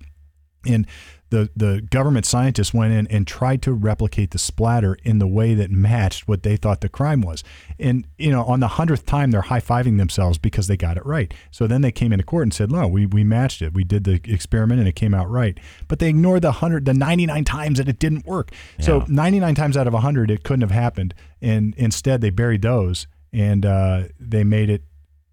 [0.67, 0.87] And
[1.35, 5.53] the, the government scientists went in and tried to replicate the splatter in the way
[5.55, 7.43] that matched what they thought the crime was.
[7.77, 11.05] And, you know, on the hundredth time, they're high fiving themselves because they got it
[11.05, 11.35] right.
[11.51, 13.75] So then they came into court and said, no, we, we matched it.
[13.75, 15.59] We did the experiment and it came out right.
[15.89, 18.53] But they ignored the 100, the 99 times that it didn't work.
[18.79, 21.15] So 99 times out of 100, it couldn't have happened.
[21.43, 24.85] And instead, they buried those and uh, they made it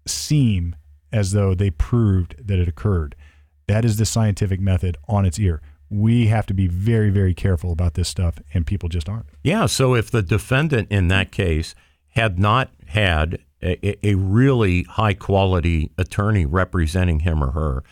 [0.04, 0.74] seem
[1.12, 3.14] as though they proved that it occurred.
[3.68, 5.62] That is the scientific method on its ear.
[5.92, 9.26] We have to be very, very careful about this stuff, and people just aren't.
[9.44, 9.66] Yeah.
[9.66, 11.74] So if the defendant in that case
[12.08, 17.84] had not had a, a really high quality attorney representing him or her,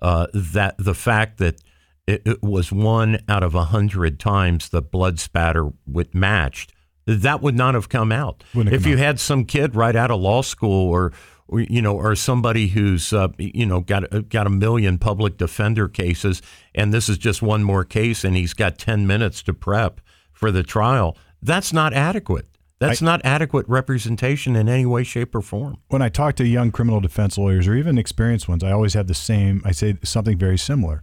[0.00, 1.60] uh, that the fact that
[2.06, 6.72] it, it was one out of a hundred times the blood spatter would matched,
[7.06, 8.44] that would not have come out.
[8.54, 9.02] Wouldn't if come you out.
[9.02, 11.12] had some kid right out of law school or.
[11.50, 15.38] Or, you know, or somebody who's uh, you know got uh, got a million public
[15.38, 16.42] defender cases,
[16.74, 20.50] and this is just one more case, and he's got ten minutes to prep for
[20.50, 21.16] the trial.
[21.42, 22.46] That's not adequate.
[22.80, 25.78] That's not adequate representation in any way, shape, or form.
[25.88, 29.08] When I talk to young criminal defense lawyers or even experienced ones, I always have
[29.08, 31.02] the same, I say something very similar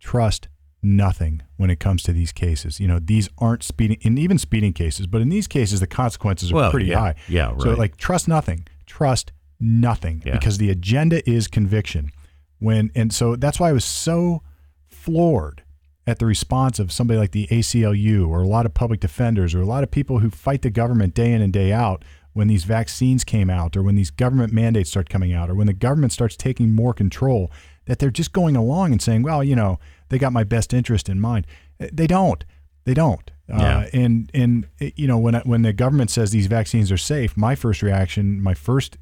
[0.00, 0.48] trust
[0.80, 2.78] nothing when it comes to these cases.
[2.78, 6.52] You know, these aren't speeding, and even speeding cases, but in these cases, the consequences
[6.52, 6.98] are Well, pretty yeah.
[6.98, 7.14] high.
[7.28, 7.60] Yeah, right.
[7.62, 8.66] So, like, trust nothing.
[8.86, 10.32] Trust nothing Yeah.
[10.32, 12.10] because the agenda is conviction.
[12.58, 14.42] When and so that's why I was so
[14.88, 15.62] floored
[16.06, 19.60] at the response of somebody like the ACLU or a lot of public defenders or
[19.60, 22.64] a lot of people who fight the government day in and day out when these
[22.64, 26.12] vaccines came out or when these government mandates start coming out or when the government
[26.12, 27.50] starts taking more control
[27.86, 29.78] that they're just going along and saying, well, you know,
[30.08, 31.46] they got my best interest in mind.
[31.80, 32.44] Uh, They don't.
[32.84, 33.30] They don't.
[33.48, 33.78] Yeah.
[33.78, 37.36] Uh, and and uh, you know when when the government says these vaccines are safe,
[37.36, 38.98] my first reaction, my first,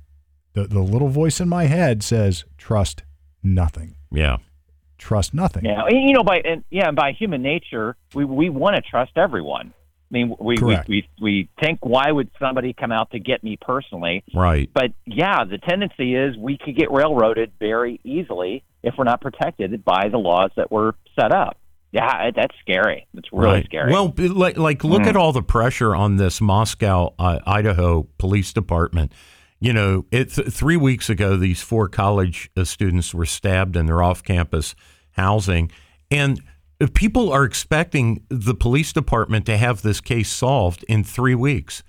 [0.56, 3.02] the, the little voice in my head says, trust
[3.42, 3.94] nothing.
[4.10, 4.38] Yeah.
[4.98, 5.64] Trust nothing.
[5.66, 9.12] Yeah, and, you know, by and yeah, by human nature, we we want to trust
[9.16, 9.74] everyone.
[9.76, 13.58] I mean, we, we we we think why would somebody come out to get me
[13.60, 14.24] personally?
[14.34, 14.70] Right.
[14.72, 19.84] But yeah, the tendency is we could get railroaded very easily if we're not protected
[19.84, 21.58] by the laws that were set up.
[21.92, 23.06] Yeah, that's scary.
[23.14, 23.64] It's really right.
[23.66, 23.92] scary.
[23.92, 25.08] Well, like, like look Mm.
[25.08, 29.12] at all the pressure on this Moscow, uh, Idaho Police Department.
[29.58, 33.86] You know, it, th- three weeks ago, these four college uh, students were stabbed in
[33.86, 34.74] their off-campus
[35.12, 35.70] housing,
[36.10, 36.42] and
[36.92, 41.82] people are expecting the police department to have this case solved in three weeks.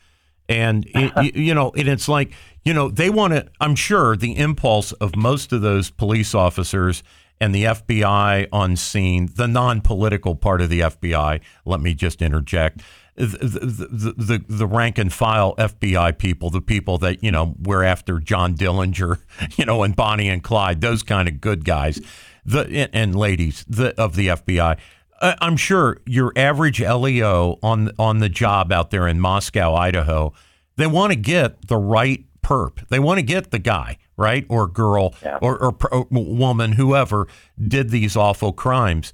[0.48, 2.32] And it, y- you know, and it's like
[2.64, 3.48] you know they want to.
[3.60, 7.04] I'm sure the impulse of most of those police officers
[7.40, 11.42] and the FBI on scene, the non-political part of the FBI.
[11.66, 12.82] Let me just interject.
[13.18, 18.20] The, the, the, rank and file FBI people, the people that, you know, we're after
[18.20, 19.18] John Dillinger,
[19.58, 22.00] you know, and Bonnie and Clyde, those kind of good guys
[22.46, 24.78] the and, and ladies the, of the FBI.
[25.20, 30.34] Uh, I'm sure your average LEO on on the job out there in Moscow, Idaho,
[30.78, 32.88] they want to get the right perp.
[32.90, 35.40] They want to get the guy, right, or girl, Yeah.
[35.42, 37.28] or, or, or woman, whoever
[37.60, 39.12] did these awful crimes,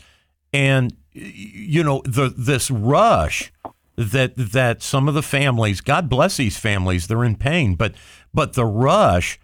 [0.51, 3.51] and you know the this rush
[3.95, 7.93] that that some of the families, God bless these families, they're in pain, but
[8.33, 9.39] but the rush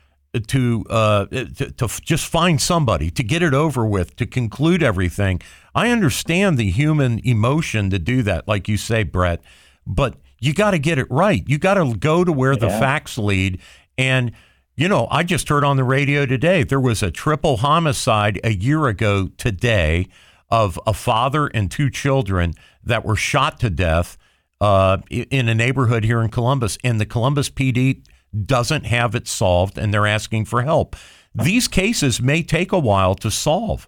[0.47, 5.41] to uh, to, to just find somebody to get it over with to conclude everything.
[5.73, 9.41] I understand the human emotion to do that, like you say, Brett,
[9.85, 11.43] but you got to get it right.
[11.47, 13.59] You got to go to where the facts lead.
[13.97, 14.31] And
[14.75, 18.53] you know, I just heard on the radio today there was a triple homicide a
[18.53, 20.07] year ago today
[20.49, 24.17] of a father and two children that were shot to death
[24.61, 28.03] uh, in a neighborhood here in Columbus, and the Columbus PD
[28.45, 30.95] doesn't have it solved, and they're asking for help.
[31.33, 33.87] These cases may take a while to solve,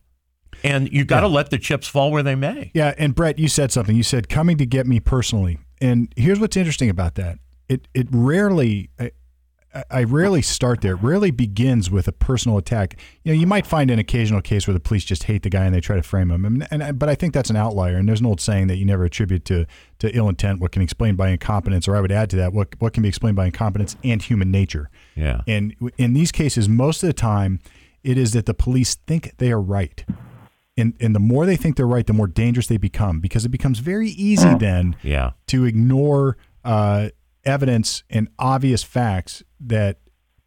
[0.64, 1.34] and you got to Yeah.
[1.34, 2.72] let the chips fall where they may.
[2.74, 3.96] Yeah, and Brett, you said something.
[3.96, 7.40] You said coming to get me personally, and here's what's interesting about that.
[7.68, 8.90] It it rarely.
[9.90, 10.94] I, rarely start there.
[10.94, 13.00] It rarely begins with a personal attack.
[13.24, 15.64] You know, you might find an occasional case where the police just hate the guy
[15.66, 16.44] and they try to frame him.
[16.46, 17.96] And, and but I think that's an outlier.
[17.96, 19.66] And there's an old saying that you never attribute to
[20.00, 22.52] to ill intent what can be explained by incompetence, or I would add to that
[22.54, 24.90] what what can be explained by incompetence and human nature.
[25.16, 25.42] Yeah.
[25.48, 27.60] And in these cases, most of the time,
[28.04, 30.04] it is that the police think they are right.
[30.78, 33.50] And, and the more they think they're right, the more dangerous they become because it
[33.50, 35.32] becomes very easy then Yeah.
[35.48, 37.10] to ignore uh,
[37.44, 40.00] evidence and obvious facts that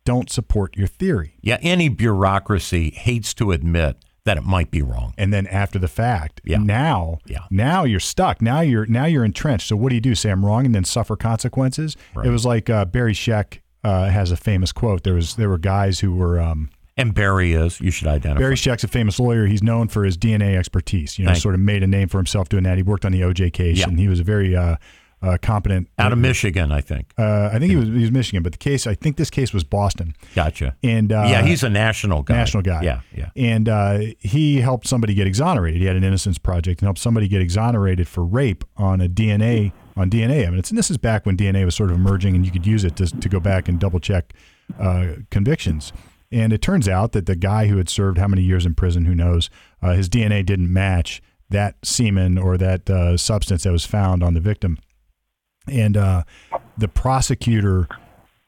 [0.04, 1.34] don't support your theory.
[1.40, 1.58] Yeah.
[1.62, 5.12] Any bureaucracy hates to admit that it might be wrong.
[5.18, 6.58] And then after the fact, Yeah.
[6.58, 7.40] now, Yeah.
[7.50, 8.40] now you're stuck.
[8.40, 9.68] Now you're now you're entrenched.
[9.68, 10.14] So what do you do?
[10.14, 11.96] Say I'm wrong and then suffer consequences.
[12.14, 12.26] Right.
[12.26, 15.04] It was like uh, Barry Scheck uh, has a famous quote.
[15.04, 16.40] There was there were guys who were.
[16.40, 18.38] Um, And Barry is, you should identify.
[18.40, 19.46] Barry Scheck's a famous lawyer.
[19.46, 21.18] He's known for his DNA expertise.
[21.18, 22.76] You know, Thank- sort of made a name for himself doing that.
[22.76, 23.88] He worked on the OJ case, Yeah.
[23.88, 24.76] and he was a very uh,
[25.24, 25.88] uh, competent.
[25.98, 27.12] out of Michigan, I think.
[27.18, 29.52] Uh, I think he was he was Michigan, but the case I think this case
[29.52, 30.76] was Boston, Gotcha.
[30.82, 32.34] and uh, yeah, he's a national guy.
[32.36, 32.82] national guy.
[32.82, 33.30] Yeah, yeah.
[33.36, 35.80] and uh, he helped somebody get exonerated.
[35.80, 39.72] He had an innocence project and helped somebody get exonerated for rape on a DNA
[39.96, 40.70] on DNA evidence.
[40.70, 42.96] And this is back when DNA was sort of emerging, and you could use it
[42.96, 44.32] to to go back and double check
[44.78, 45.92] uh, convictions.
[46.32, 49.04] And it turns out that the guy who had served how many years in prison,
[49.04, 49.50] who knows,
[49.80, 54.34] uh, his DNA didn't match that semen or that uh, substance that was found on
[54.34, 54.78] the victim.
[55.66, 56.22] And uh,
[56.76, 57.88] the prosecutor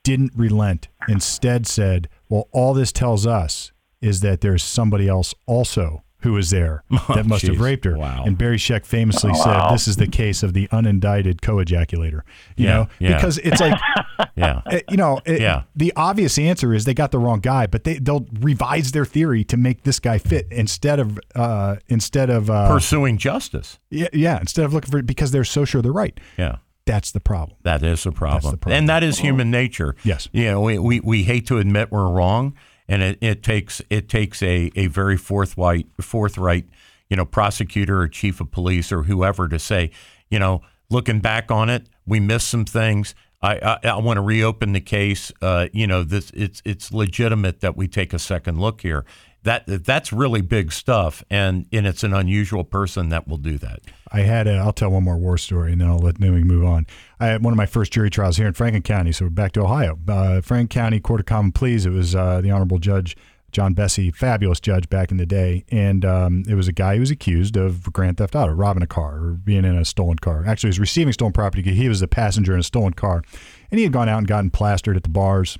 [0.04, 0.88] didn't relent.
[1.08, 6.50] Instead, said, "Well, all this tells us is that there's somebody else also who was
[6.50, 6.82] there
[7.14, 8.24] that must have raped her." Wow.
[8.26, 12.22] And Barry Scheck famously said, "This is the case of the unindicted co-ejaculator."
[12.56, 13.16] You Yeah, know, yeah.
[13.16, 13.80] because it's like,
[14.36, 14.60] Yeah.
[14.90, 15.62] you know, it- Yeah.
[15.74, 19.44] the obvious answer is they got the wrong guy, but they they'll revise their theory
[19.44, 23.78] to make this guy fit instead of uh, instead of uh, Pursuing justice.
[23.90, 26.18] yeah, yeah, instead of looking for because they're so sure they're right.
[26.36, 26.56] Yeah.
[26.86, 27.58] That's the problem.
[27.62, 28.52] That is a problem.
[28.52, 28.78] the problem.
[28.78, 29.96] And that is human nature.
[30.04, 30.28] Yes.
[30.32, 32.54] You know, we, we, we hate to admit we're wrong
[32.88, 36.66] and it, it takes it takes a, a very forthright forthright
[37.08, 39.90] you know, prosecutor or chief of police or whoever to say,
[40.28, 43.14] you know, looking back on it, we missed some things.
[43.42, 45.30] I, I, I want to reopen the case.
[45.40, 49.04] Uh, you know, this it's it's legitimate that we take a second look here.
[49.46, 53.78] That that's really big stuff, and and it's an unusual person that will do that.
[54.10, 54.48] I had.
[54.48, 56.84] A, I'll tell one more war story, and then I'll let then move on.
[57.20, 59.12] I had one of my first jury trials here in Franklin County.
[59.12, 61.86] So we're back to Ohio, uh, County Court of Common Pleas.
[61.86, 63.16] It was uh, the Honorable Judge
[63.52, 67.00] John Bessey, fabulous judge back in the day, and um, it was a guy who
[67.00, 70.44] was accused of grand theft auto, robbing a car or being in a stolen car.
[70.44, 71.62] Actually, he was receiving stolen property.
[71.72, 73.22] He was the passenger in a stolen car,
[73.70, 75.56] and he had gone out and gotten plastered at the bars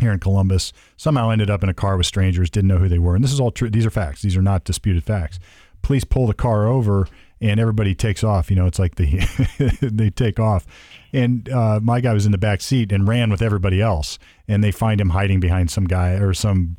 [0.00, 0.72] here in Columbus.
[0.96, 3.14] Somehow ended up in a car with strangers, didn't know who they were.
[3.14, 3.70] And this is all true.
[3.70, 4.22] These are facts.
[4.22, 5.38] These are not disputed facts.
[5.82, 7.06] Police pull the car over
[7.40, 8.50] and everybody takes off.
[8.50, 10.66] You know, it's like the they take off.
[11.12, 14.18] And uh, my guy was in the back seat and ran with everybody else.
[14.48, 16.76] And they find him hiding behind some guy or some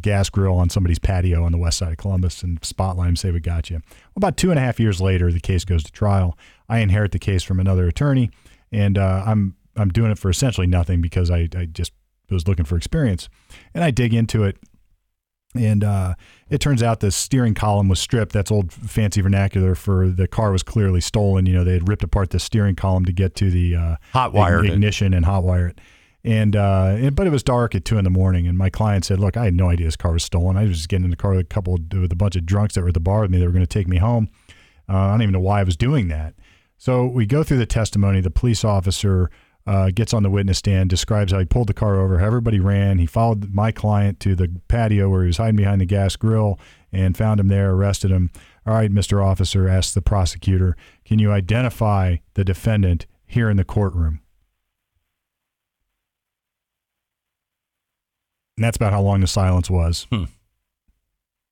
[0.00, 3.30] gas grill on somebody's patio on the west side of Columbus and spotlight him, say
[3.30, 3.80] we got you.
[4.16, 6.36] About two and a half years later, the case goes to trial.
[6.68, 8.30] I inherit the case from another attorney,
[8.70, 11.92] and uh, I'm I'm doing it for essentially nothing because I, I just
[12.34, 13.28] was looking for experience.
[13.74, 14.58] And I dig into it,
[15.54, 16.14] and uh,
[16.50, 18.32] it turns out the steering column was stripped.
[18.32, 21.46] That's old fancy vernacular for the car was clearly stolen.
[21.46, 24.32] You know, they had ripped apart the steering column to get to the uh, hot
[24.32, 25.80] wire ignition and hot wire it.
[26.24, 29.04] And, uh, and, but it was dark at two in the morning, and my client
[29.04, 30.56] said, "Look, I had no idea this car was stolen.
[30.56, 32.74] I was just getting in the car with a couple with a bunch of drunks
[32.74, 33.38] that were at the bar with me.
[33.38, 34.28] They were going to take me home.
[34.88, 36.34] Uh, I don't even know why I was doing that."
[36.76, 38.20] So we go through the testimony.
[38.20, 39.30] The police officer
[39.68, 42.58] uh, gets on the witness stand, describes how he pulled the car over, how everybody
[42.58, 42.96] ran.
[42.98, 46.58] He followed my client to the patio where he was hiding behind the gas grill
[46.90, 48.30] and found him there, arrested him.
[48.66, 49.22] All right, Mr.
[49.24, 54.20] Officer, asked the prosecutor, can you identify the defendant here in the courtroom?
[58.56, 60.06] And that's about how long the silence was.
[60.10, 60.24] Hmm.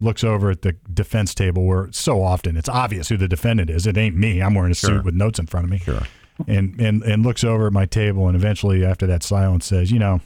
[0.00, 3.86] Looks over at the defense table where so often it's obvious who the defendant is.
[3.86, 4.40] It ain't me.
[4.42, 4.90] I'm wearing a Sure.
[4.96, 6.02] suit with notes in front of me Sure.
[6.46, 9.98] And and and looks over at my table and eventually after that silence says, you
[9.98, 10.20] know,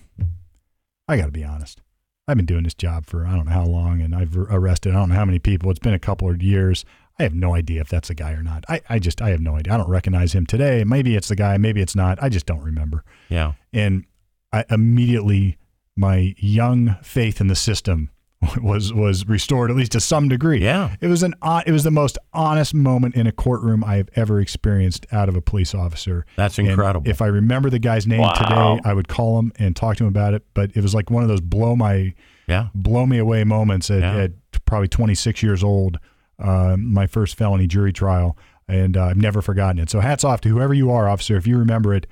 [1.09, 1.81] I got to be honest.
[2.29, 4.99] I've been doing this job for I don't know how long, and I've arrested I
[4.99, 5.71] don't know how many people.
[5.71, 6.85] It's been a couple of years.
[7.19, 8.65] I have no idea if that's the guy or not.
[8.69, 9.75] I, I just I have no idea.
[9.75, 10.85] I don't recognize him today.
[10.85, 11.59] Maybe it's the guy.
[11.59, 12.23] Maybe it's not.
[12.23, 13.05] I just don't remember.
[13.29, 13.53] Yeah.
[13.73, 14.05] And
[14.53, 15.59] I immediately
[15.97, 18.11] my young faith in the system
[18.63, 20.63] was was restored at least to some degree.
[20.63, 20.97] Yeah.
[21.01, 21.35] It was an
[21.67, 25.37] it was the most honest moment in a courtroom I have ever experienced out of
[25.37, 26.25] a police officer.
[26.37, 27.09] That's And incredible.
[27.11, 28.33] if I remember the guy's name Wow.
[28.33, 30.45] today, I would call him and talk to him about it.
[30.55, 32.15] But it was like one of those blow my
[32.47, 32.69] yeah.
[32.75, 34.17] blow me away moments at, Yeah.
[34.17, 34.33] at
[34.65, 35.99] probably 26 years old,
[36.39, 38.37] uh, my first felony jury trial,
[38.67, 39.91] and uh, I've never forgotten it.
[39.91, 41.37] So hats off to whoever you are, officer.
[41.37, 42.07] If you remember it,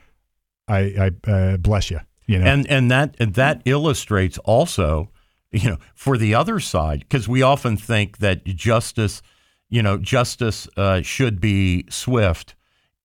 [0.69, 2.01] I, I uh, bless you.
[2.27, 5.11] You know, And and that and that illustrates also,
[5.53, 9.23] you know, for the other side, because we often think that justice,
[9.69, 12.55] you know, justice uh, should be swift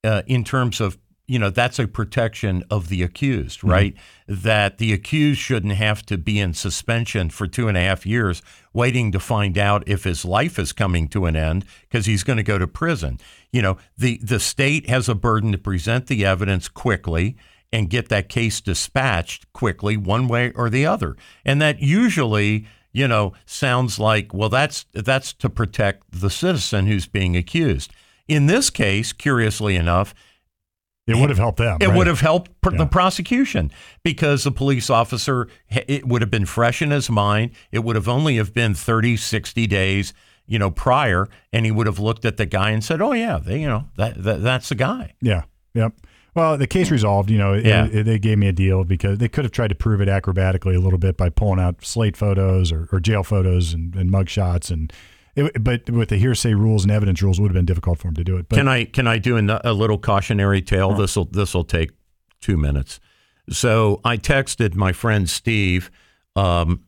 [0.04, 3.96] uh, in terms of you know that's a protection of the accused, right?
[4.28, 8.42] That the accused shouldn't have to be in suspension for two and a half years
[8.74, 12.38] waiting to find out if his life is coming to an end because he's going
[12.38, 13.20] to go to prison.
[13.54, 17.38] You know, the the state has a burden to present the evidence quickly
[17.74, 21.18] and get that case dispatched quickly, one way or the other.
[21.44, 27.08] And that usually, you know, sounds like, well, that's that's to protect the citizen who's
[27.08, 27.92] being accused.
[28.30, 30.14] In this case, curiously enough,
[31.08, 31.80] it would have helped them.
[31.82, 31.98] it right?
[31.98, 32.78] would have helped pr- Yeah.
[32.78, 33.72] the prosecution
[34.04, 38.08] because the police officer it would have been fresh in his mind it would have
[38.08, 40.14] only have been 30 60 days
[40.46, 43.38] you know prior and he would have looked at the guy and said oh yeah
[43.38, 45.44] they, you know that, that that's the guy Yeah.
[45.74, 45.92] Yep.
[46.36, 47.30] Well, the case resolved.
[47.30, 47.86] You know, Yeah.
[47.92, 50.76] it- they gave me a deal because they could have tried to prove it acrobatically
[50.76, 54.30] a little bit by pulling out slate photos or, or jail photos and, and mug
[54.30, 54.92] shots, and
[55.36, 58.08] it, but with the hearsay rules and evidence rules, it would have been difficult for
[58.08, 58.48] them to do it.
[58.50, 60.94] But can I can I do a, a little cautionary tale?
[60.94, 61.92] This will this will take
[62.42, 63.00] two minutes.
[63.50, 65.92] So I texted my friend Steve,
[66.36, 66.82] um,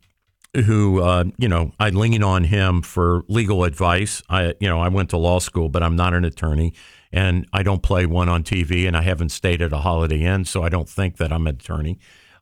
[0.64, 4.22] who uh, you know I lean on him for legal advice.
[4.30, 6.72] I you know I went to law school, but I'm not an attorney,
[7.16, 10.44] and I don't play one on TV, and I haven't stayed at a Holiday Inn,
[10.44, 11.98] so I don't think that I'm an attorney.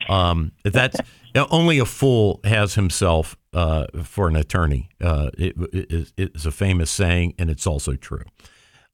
[0.09, 0.99] Um, that's
[1.51, 4.91] only a fool has himself uh, for an attorney.
[5.01, 8.25] Uh, it, it, it's a famous saying, and it's also true.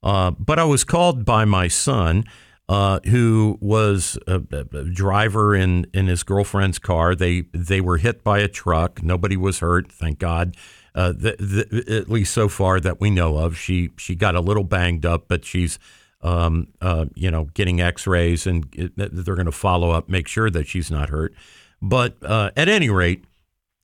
[0.03, 2.25] Uh, but I was called by my son,
[2.69, 7.15] uh, who was a, a driver in, in his girlfriend's car.
[7.15, 9.01] They they were hit by a truck.
[9.01, 10.55] Nobody was hurt, thank God.
[10.93, 13.57] Uh, the, the, at least so far that we know of.
[13.57, 15.79] She she got a little banged up, but she's
[16.21, 20.49] um, uh, you know getting X-rays, and it, they're going to follow up, make sure
[20.49, 21.33] that she's not hurt.
[21.81, 23.23] But uh, at any rate,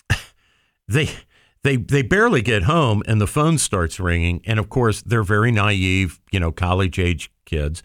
[0.88, 1.10] they
[1.64, 5.52] they they barely get home and the phone starts ringing and of course they're very
[5.52, 7.84] naive you know college age kids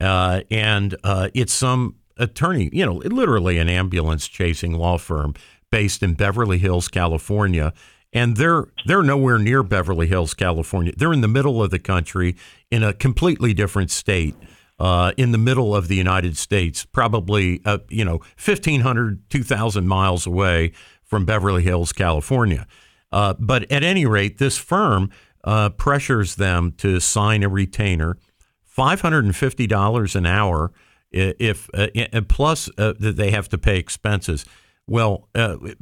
[0.00, 5.34] uh, and uh, it's some attorney you know literally an ambulance chasing law firm
[5.70, 7.72] based in Beverly Hills California
[8.12, 12.36] and they're they're nowhere near Beverly Hills California they're in the middle of the country
[12.70, 14.34] in a completely different state
[14.80, 20.26] uh, in the middle of the United States, probably uh, you know 1,500, 2,000 miles
[20.26, 20.72] away
[21.04, 22.66] from Beverly Hills, California.
[23.12, 25.10] Uh, but at any rate, this firm
[25.44, 28.16] uh, pressures them to sign a retainer,
[28.64, 30.72] five hundred and fifty dollars an hour,
[31.10, 31.88] if uh,
[32.28, 34.46] plus uh, that they have to pay expenses.
[34.86, 35.28] Well,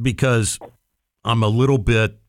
[0.01, 0.59] because
[1.25, 2.21] I'm a little bit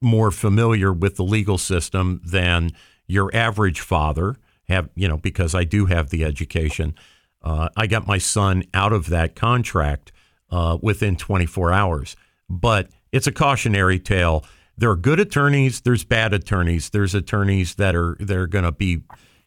[0.00, 2.70] more familiar with the legal system than
[3.06, 4.36] your average father
[4.68, 6.94] have you know because I do have the education.
[7.42, 10.12] Uh, I got my son out of that contract
[10.50, 12.16] uh, within 24 hours,
[12.48, 14.44] but it's a cautionary tale.
[14.76, 15.82] There are good attorneys.
[15.82, 16.90] There's bad attorneys.
[16.90, 19.02] There's attorneys that are they're going to be,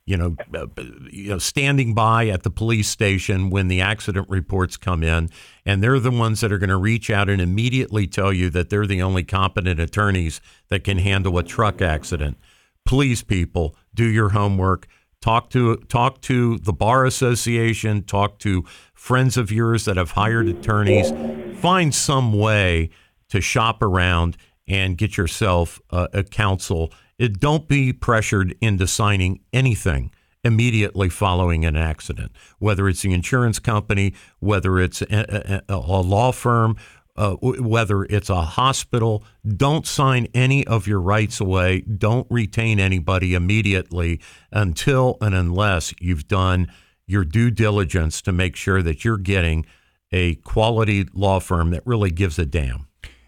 [0.08, 0.66] you know, uh,
[1.12, 5.30] you know, standing by at the police station when the accident reports come in,
[5.66, 8.72] and they're the ones that are going to reach out and immediately tell you that
[8.72, 12.38] they're the only competent attorneys that can handle a truck accident.
[12.86, 14.88] Please, people, do your homework
[15.20, 18.04] Talk to talk to the bar association.
[18.04, 21.12] Talk to friends of yours that have hired attorneys.
[21.60, 22.92] Find some way
[23.30, 24.38] to shop around
[24.68, 26.94] and get yourself a, a counsel.
[27.20, 30.12] It, don't be pressured into signing anything
[30.44, 36.32] immediately following an accident, whether it's the insurance company, whether it's a, a, a law
[36.32, 36.78] firm,
[37.18, 39.24] uh, whether it's a hospital,
[39.56, 41.82] don't sign any of your rights away.
[41.82, 46.72] Don't retain anybody immediately until and unless you've done
[47.08, 49.66] your due diligence to make sure that you're getting
[50.12, 52.88] a quality law firm that really gives a damn.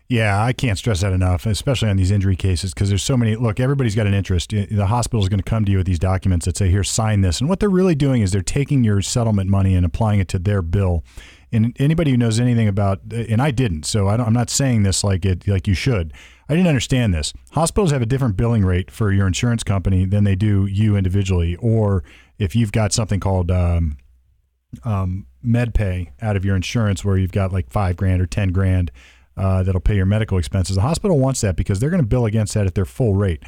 [0.10, 3.36] Yeah, I can't stress that enough, especially on these injury cases, because there's so many.
[3.36, 4.49] Look, everybody's got an interest.
[4.49, 7.22] The hospital is going to come to you with these documents that say, "Here, sign
[7.22, 10.28] this," and what they're really doing is they're taking your settlement money and applying it
[10.30, 11.03] to their bill
[11.51, 15.03] and anybody who knows anything about, and I didn't, so I am not saying this
[15.03, 16.14] like it like you should.
[16.47, 17.34] I didn't understand this.
[17.51, 21.55] Hospitals have a different billing rate for your insurance company than they do you individually,
[21.57, 22.03] or
[22.38, 23.97] if you've got something called um,
[24.84, 28.91] um, MedPay out of your insurance, where you've got like five grand or ten grand
[29.40, 30.76] uh, that'll pay your medical expenses.
[30.76, 33.42] The hospital wants that because they're going to bill against that at their full rate.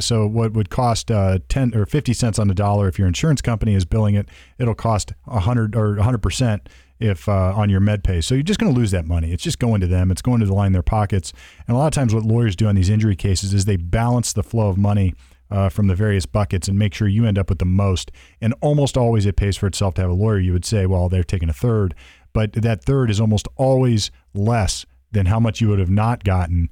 [0.00, 3.40] So what would cost uh, 10 or 50 cents on the dollar if your insurance
[3.40, 4.28] company is billing it,
[4.58, 6.60] it'll cost 100 or 100%
[6.98, 8.20] if uh, on your med pay.
[8.20, 9.32] So you're just going to lose that money.
[9.32, 10.10] It's just going to them.
[10.10, 11.32] It's going to line their pockets.
[11.66, 14.34] And a lot of times, what lawyers do on these injury cases is they balance
[14.34, 15.14] the flow of money
[15.50, 18.10] uh, from the various buckets and make sure you end up with the most.
[18.42, 20.38] And almost always, it pays for itself to have a lawyer.
[20.38, 21.94] You would say, well, they're taking a third,
[22.34, 26.68] but that third is almost always less than how much you would have not gotten.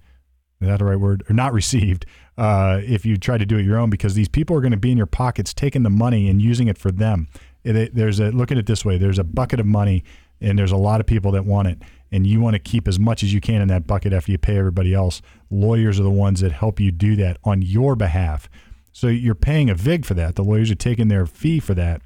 [0.61, 1.25] Is that the right word?
[1.29, 2.05] Or not received
[2.37, 4.77] uh, if you try to do it your own, because these people are going to
[4.77, 7.29] be in your pockets taking the money and using it for them
[7.77, 10.05] it, there's a look at it this way: there's a bucket of money,
[10.41, 12.99] and there's a lot of people that want it, and you want to keep as
[12.99, 15.21] much as you can in that bucket after you pay everybody else.
[15.51, 18.49] Lawyers are the ones that help you do that on your behalf.
[18.93, 20.37] So you're paying a vig for that.
[20.37, 22.03] The lawyers are taking their fee for that,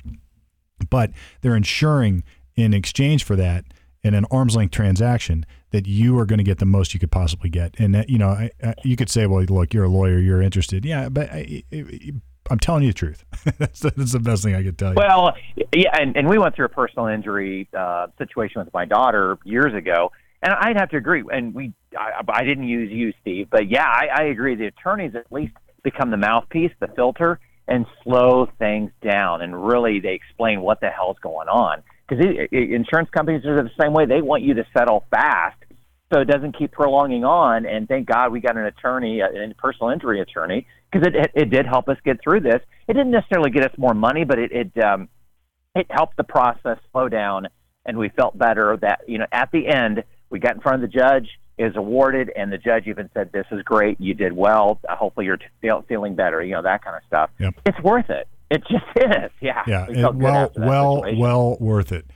[0.90, 1.10] but
[1.40, 2.24] they're ensuring
[2.54, 3.64] in exchange for that
[4.02, 7.10] in an arm's length transaction that you are going to get the most you could
[7.10, 7.74] possibly get.
[7.78, 10.42] And that, you know, I, I, you could say, well, look, you're a lawyer, you're
[10.42, 10.84] interested.
[10.84, 11.64] Yeah, but I,
[12.50, 13.24] I'm telling you the truth.
[13.58, 14.96] that's, that's, the best thing I could tell you.
[14.96, 15.32] Well,
[15.74, 19.74] yeah, and, and we went through a personal injury uh, situation with my daughter years
[19.74, 20.12] ago,
[20.42, 21.24] and I'd have to agree.
[21.30, 24.54] And we, I, I didn't use you, Steve, but yeah, I, I agree.
[24.54, 29.40] The attorneys at least become the mouthpiece, the filter, and slow things down.
[29.40, 31.82] And really, they explain what the hell's going on.
[32.12, 34.06] Because insurance companies are the same way.
[34.06, 35.56] They want you to settle fast
[36.12, 37.64] so it doesn't keep prolonging on.
[37.64, 41.50] And thank God we got an attorney, a personal injury attorney, because it, it, it
[41.50, 42.60] did help us get through this.
[42.86, 45.08] It didn't necessarily get us more money, but it it um,
[45.74, 47.48] it helped the process slow down,
[47.86, 50.90] and we felt better that you know at the end we got in front of
[50.90, 54.80] the judge, is awarded, and the judge even said, "This is great, you did well.
[54.88, 55.46] Hopefully you're t-
[55.88, 57.30] feeling better." You know that kind of stuff.
[57.38, 57.54] Yep.
[57.64, 58.28] It's worth it.
[58.52, 59.30] It just is.
[59.40, 59.62] Yeah.
[59.66, 59.86] Yeah.
[59.88, 61.18] We well, well, situation.
[61.18, 62.06] well worth it.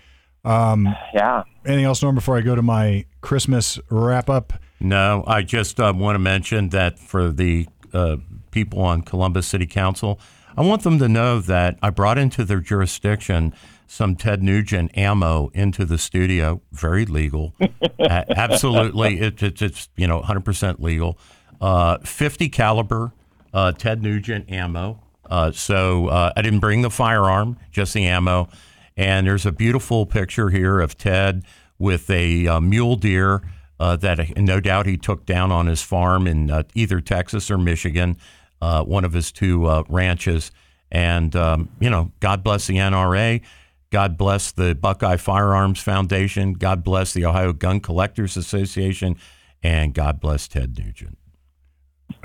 [0.44, 1.42] Um, yeah.
[1.64, 4.52] Anything else, Norm, before I go to my Christmas wrap up?
[4.78, 8.16] No, I just uh, want to mention that for the uh,
[8.50, 10.20] people on Columbus City Council,
[10.56, 13.54] I want them to know that I brought into their jurisdiction
[13.86, 17.54] some Ted Nugent ammo into the studio, very legal.
[17.60, 17.68] uh,
[18.36, 21.18] absolutely, it, it, it's you know 100% legal.
[21.60, 23.12] Uh, 50 caliber
[23.54, 25.00] uh, Ted Nugent ammo.
[25.28, 28.48] Uh, so I didn't bring the firearm, just the ammo.
[28.96, 31.44] And there's a beautiful picture here of Ted
[31.78, 33.42] with a uh, mule deer
[33.78, 37.58] uh, that no doubt he took down on his farm in uh, either Texas or
[37.58, 38.16] Michigan,
[38.62, 40.50] uh, one of his two uh, ranches.
[40.90, 43.42] And, um, you know, God bless the NRA.
[43.90, 46.54] God bless the Buckeye Firearms Foundation.
[46.54, 49.16] God bless the Ohio Gun Collectors Association.
[49.62, 51.18] And God bless Ted Nugent.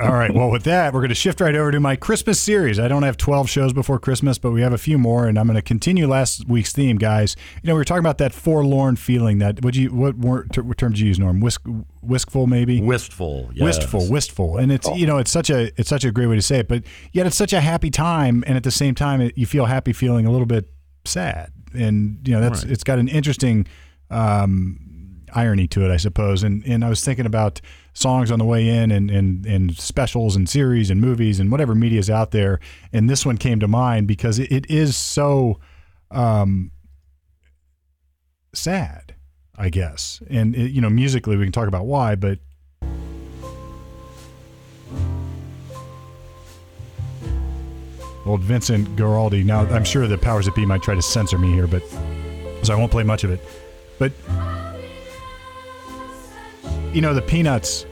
[0.01, 0.33] All right.
[0.33, 2.79] Well, with that, we're going to shift right over to my Christmas series.
[2.79, 5.45] I don't have 12 shows before Christmas, but we have a few more, and I'm
[5.45, 7.35] going to continue last week's theme, guys.
[7.61, 10.99] You know, we were talking about that forlorn feeling that, would you, what, what terms
[10.99, 11.39] you use, Norm?
[11.39, 11.61] Whisk,
[12.01, 12.81] whiskful, maybe?
[12.81, 13.51] Wistful.
[13.53, 13.77] Yes.
[13.77, 14.57] Wistful, wistful.
[14.57, 16.67] And it's, you know, it's such a, it's such a great way to say it,
[16.67, 18.43] but yet it's such a happy time.
[18.47, 20.69] And at the same time, it, you feel happy feeling a little bit
[21.05, 21.51] sad.
[21.73, 22.71] And, you know, that's, right.
[22.71, 23.67] it's got an interesting,
[24.09, 24.91] um,
[25.33, 26.43] irony to it, I suppose.
[26.43, 27.61] And and I was thinking about
[27.93, 31.75] songs on the way in and, and, and specials and series and movies and whatever
[31.75, 32.59] media is out there.
[32.93, 35.59] And this one came to mind because it, it is so
[36.09, 36.71] um,
[38.53, 39.15] sad,
[39.55, 40.21] I guess.
[40.29, 42.39] And, it, you know, musically, we can talk about why, but.
[48.25, 49.43] Old Vincent Guaraldi.
[49.43, 51.81] Now, I'm sure the powers that be might try to censor me here, but
[52.61, 53.43] so I won't play much of it.
[53.97, 54.11] But
[56.93, 57.85] you know, the Peanuts.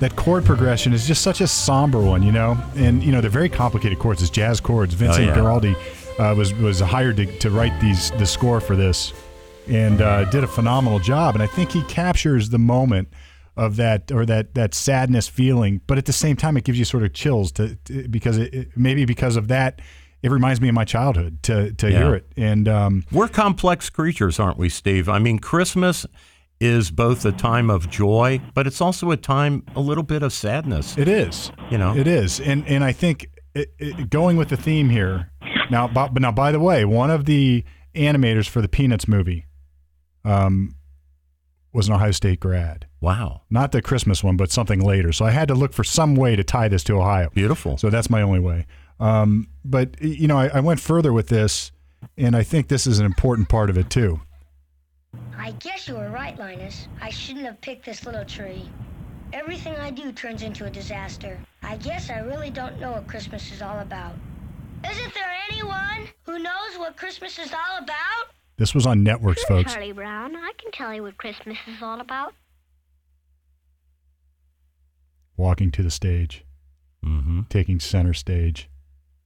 [0.00, 3.30] That chord progression is just such a somber one, you know, and you know they're
[3.30, 4.20] very complicated chords.
[4.20, 4.92] It's jazz chords.
[4.92, 5.36] Vincent oh, yeah.
[5.36, 5.74] Guaraldi
[6.18, 9.14] uh, was was hired to, to write these the score for this,
[9.68, 11.34] and uh, did a phenomenal job.
[11.34, 13.08] And I think he captures the moment
[13.56, 16.84] of that or that that sadness feeling, but at the same time, it gives you
[16.84, 19.80] sort of chills to, to because it, it, maybe because of that
[20.26, 21.98] it reminds me of my childhood to to yeah.
[21.98, 22.26] hear it.
[22.36, 25.08] And um, we're complex creatures, aren't we, Steve?
[25.08, 26.04] I mean, Christmas
[26.58, 30.32] is both a time of joy, but it's also a time a little bit of
[30.32, 30.98] sadness.
[30.98, 34.56] It is, you know, it is, and and I think it, it, going with the
[34.56, 35.30] theme here
[35.70, 35.86] now.
[35.86, 37.62] But, but now, by the way, one of the
[37.94, 39.46] animators for the Peanuts movie,
[40.24, 40.74] um,
[41.72, 42.86] was an Ohio State grad.
[43.00, 43.42] Wow.
[43.50, 45.12] Not the Christmas one, but something later.
[45.12, 47.30] So I had to look for some way to tie this to Ohio.
[47.34, 47.76] Beautiful.
[47.76, 48.66] So that's my only way.
[48.98, 51.72] Um, but you know, I, I went further with this,
[52.16, 54.20] and I think this is an important part of it too.
[55.36, 56.88] I guess you were right, Linus.
[57.00, 58.68] I shouldn't have picked this little tree.
[59.32, 61.38] Everything I do turns into a disaster.
[61.62, 64.14] I guess I really don't know what Christmas is all about.
[64.88, 68.34] Isn't there anyone who knows what Christmas is all about?
[68.56, 69.74] This was on networks, sure, folks.
[69.74, 72.34] Charlie Brown, I can tell you what Christmas is all about.
[75.36, 76.44] Walking to the stage,
[77.04, 77.42] mm-hmm.
[77.50, 78.70] taking center stage.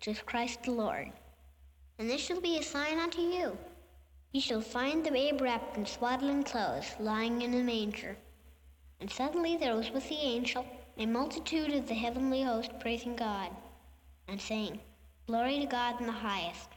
[0.00, 1.12] which is Christ the Lord.
[1.98, 3.58] And this shall be a sign unto you.
[4.32, 8.16] Ye shall find the babe wrapped in swaddling clothes, lying in a manger.
[8.98, 10.64] And suddenly there was with the angel
[10.96, 13.50] a multitude of the heavenly host praising God,
[14.26, 14.80] and saying,
[15.26, 16.70] Glory to God in the highest,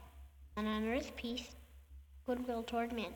[0.58, 1.48] and on earth peace,
[2.26, 3.12] goodwill toward men.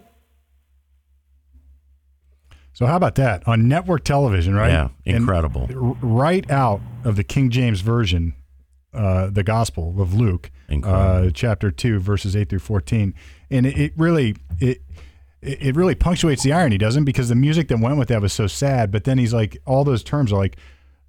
[2.73, 4.71] So how about that on network television, right?
[4.71, 5.67] Yeah, incredible.
[5.69, 8.35] And right out of the King James version,
[8.95, 10.51] uh, the Gospel of Luke,
[10.85, 13.15] uh, chapter two, verses eight through fourteen,
[13.51, 14.83] and it, it, really it
[15.41, 17.05] it really punctuates the irony, doesn't?
[17.05, 19.85] Because the music that went with that was so sad, but then he's like, all
[19.85, 20.57] those terms are like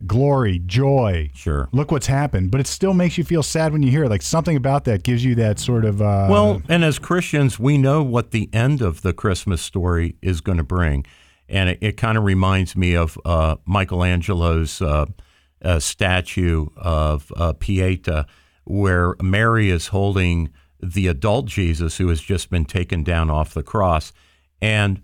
[0.05, 1.30] glory, joy.
[1.34, 1.67] Sure.
[1.71, 4.09] Look what's happened, but it still makes you feel sad when you hear it.
[4.09, 6.01] Like something about that gives you that sort of.
[6.01, 10.41] Uh, well, and as Christians, we know what the end of the Christmas story is
[10.41, 11.05] going to bring,
[11.47, 15.05] and it, it kind of reminds me of uh, Michelangelo's uh,
[15.61, 18.25] a statue of uh, Pieta
[18.65, 20.49] where Mary is holding
[20.81, 24.13] the adult Jesus who has just been taken down off the cross.
[24.61, 25.01] And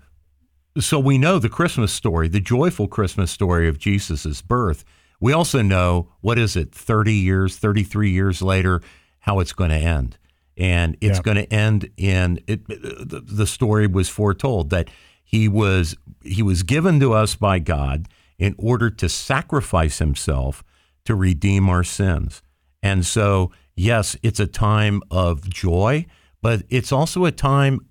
[0.80, 4.86] so we know the Christmas story, the joyful Christmas story of Jesus' birth.
[5.20, 8.82] We also know, what is it, 30 years, 33 years later,
[9.20, 10.18] how it's going to end.
[10.58, 11.24] And it's yeah.
[11.24, 14.90] going to end in it, the story was foretold that
[15.26, 18.08] he was he was given to us by God
[18.38, 20.64] in order to sacrifice himself
[21.06, 22.42] to redeem our sins.
[22.84, 26.06] And so, yes, it's a time of joy,
[26.42, 27.88] but it's also a time,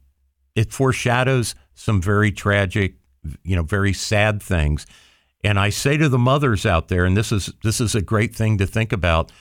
[0.55, 2.95] it foreshadows some very tragic,
[3.43, 4.87] you know, very sad things.
[5.43, 8.35] And I say to the mothers out there, and this is this is a great
[8.37, 9.33] thing to think about.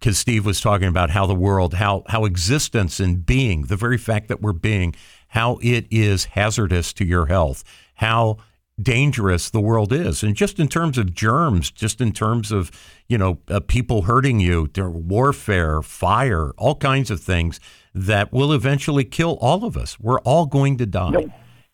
[0.00, 3.98] because Steve was talking about how the world, how how existence and being, the very
[3.98, 4.94] fact that we're being,
[5.28, 7.62] how it is hazardous to your health,
[7.96, 8.38] how
[8.82, 12.70] dangerous the world is, and just in terms of germs, just in terms of
[13.08, 17.60] you know uh, people hurting you, there warfare, fire, all kinds of things
[17.94, 19.98] that will eventually kill all of us.
[19.98, 21.24] We're all going to die, Yep.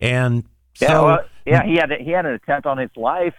[0.01, 0.43] and
[0.73, 3.35] so Yeah, well, yeah, he had he had an attempt on his life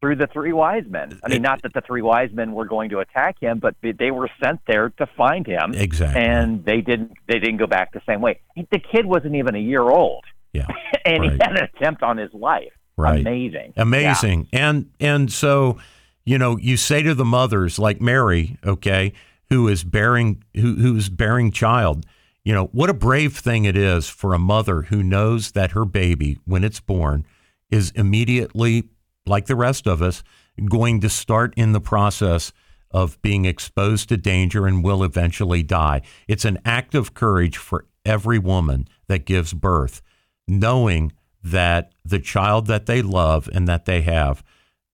[0.00, 1.18] through the three wise men.
[1.24, 4.10] I mean, not that the three wise men were going to attack him, but they
[4.10, 8.02] were sent there to find him, exactly, and they didn't they didn't go back the
[8.06, 8.40] same way.
[8.56, 10.68] The kid wasn't even a year old, yeah.
[11.04, 12.72] and he had an attempt on his life.
[12.98, 13.20] Right.
[13.20, 14.48] Amazing, amazing.
[14.52, 15.78] And and so
[16.24, 19.14] you know you say to the mothers like mary okay
[19.48, 22.04] who is bearing who who's bearing child
[22.44, 25.86] you know what a brave thing it is for a mother who knows that her
[25.86, 27.24] baby when it's born
[27.70, 28.84] is immediately
[29.26, 30.22] like the rest of us
[30.66, 32.52] going to start in the process
[32.90, 36.00] of being exposed to danger and will eventually die.
[36.26, 40.00] It's an act of courage for every woman that gives birth
[40.46, 41.12] knowing
[41.42, 44.42] that the child that they love and that they have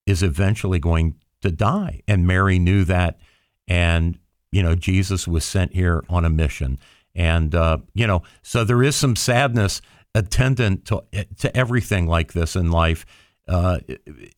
[0.07, 2.03] is eventually going to die.
[2.07, 3.19] And Mary knew that.
[3.67, 4.19] And,
[4.53, 6.79] you know, Jesus was sent here on a mission.
[7.15, 9.81] And, uh, you know, so there is some sadness
[10.15, 11.03] attendant to,
[11.39, 13.07] to everything like this in life.
[13.47, 13.81] Uh,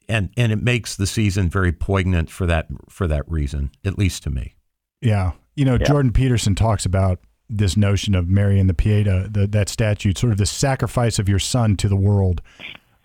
[0.09, 4.23] and, and it makes the season very poignant for that, for that reason, at least
[4.25, 4.55] to me.
[5.01, 5.33] Yeah.
[5.55, 5.87] You know, Yeah.
[5.87, 10.33] Jordan Peterson talks about this notion of Mary and the Pieta, the, that statute, sort
[10.33, 12.43] of the sacrifice of your son to the world,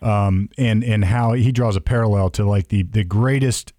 [0.02, 3.74] um, and and how he draws a parallel to like the the greatest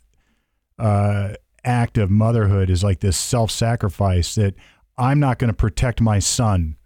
[0.79, 1.35] uh,
[1.65, 4.55] act of motherhood is like this self sacrifice that
[4.97, 6.77] I'm not going to protect my son.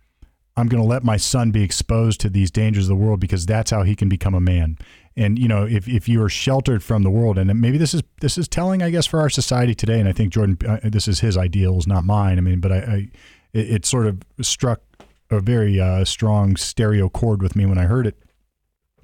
[0.59, 3.45] I'm going to let my son be exposed to these dangers of the world because
[3.45, 4.79] that's how he can become a man.
[5.15, 8.03] And you know, if, if you are sheltered from the world, and maybe this is
[8.21, 9.99] this is telling, I guess, for our society today.
[9.99, 12.39] And I think Jordan, uh, this is his ideals, not mine.
[12.39, 13.11] I mean, but I, I
[13.57, 14.81] it, it sort of struck
[15.31, 18.17] a very uh, strong stereo chord with me when I heard it.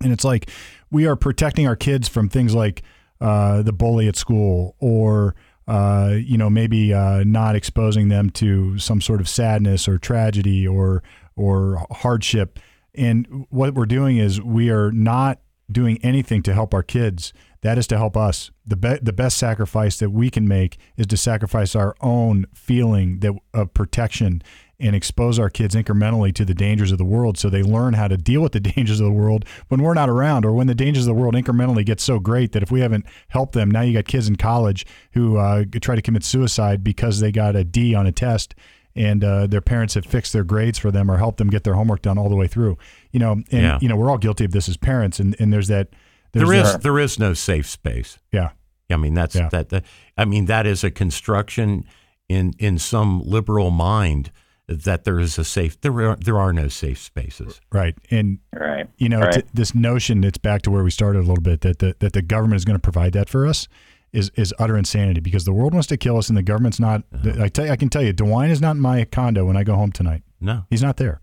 [0.01, 0.51] And it's like
[0.91, 2.83] we are protecting our kids from things like
[3.21, 5.35] uh, the bully at school, or
[5.69, 10.67] uh, you know, maybe uh, not exposing them to some sort of sadness or tragedy
[10.67, 11.03] or
[11.37, 12.59] or hardship.
[12.95, 17.33] And what we're doing is we are not doing anything to help our kids.
[17.63, 18.51] That is to help us.
[18.67, 23.21] The be- the best sacrifice that we can make is to sacrifice our own feeling
[23.21, 24.43] that of protection
[24.81, 28.09] and expose our kids incrementally to the dangers of the world so they learn how
[28.09, 30.75] to deal with the dangers of the world when we're not around or when the
[30.75, 33.81] dangers of the world incrementally get so great that if we haven't helped them now
[33.81, 37.63] you got kids in college who uh, try to commit suicide because they got a
[37.63, 38.57] d on a test
[38.97, 41.75] and uh, their parents have fixed their grades for them or helped them get their
[41.75, 42.77] homework done all the way through
[43.13, 43.79] you know and Yeah.
[43.81, 45.91] you know we're all guilty of this as parents and, and there's that
[46.33, 48.19] there's There is that- there is no safe space.
[48.33, 48.51] yeah
[48.91, 49.49] I mean that's Yeah.
[49.51, 49.85] that, that.
[50.19, 51.85] I mean that is a construction
[52.29, 54.31] in in some liberal mind
[54.69, 55.79] that there is a safe.
[55.81, 57.61] There are there are no safe spaces.
[57.73, 58.89] right and right?
[58.99, 59.33] you know Right.
[59.35, 62.13] t- this notion it's back to where we started a little bit that the, that
[62.13, 63.67] the government is going to provide that for us
[64.13, 67.03] is is utter insanity because the world wants to kill us and the government's not
[67.41, 69.65] I tell you, I can tell you DeWine is not in my condo when I
[69.65, 70.65] go home tonight No.
[70.71, 71.21] he's not there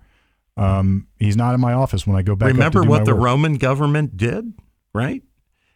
[0.58, 3.00] um, he's not in my office when I go back up to Remember do what
[3.00, 3.24] my the work.
[3.26, 4.54] Roman government did,
[4.94, 5.24] right?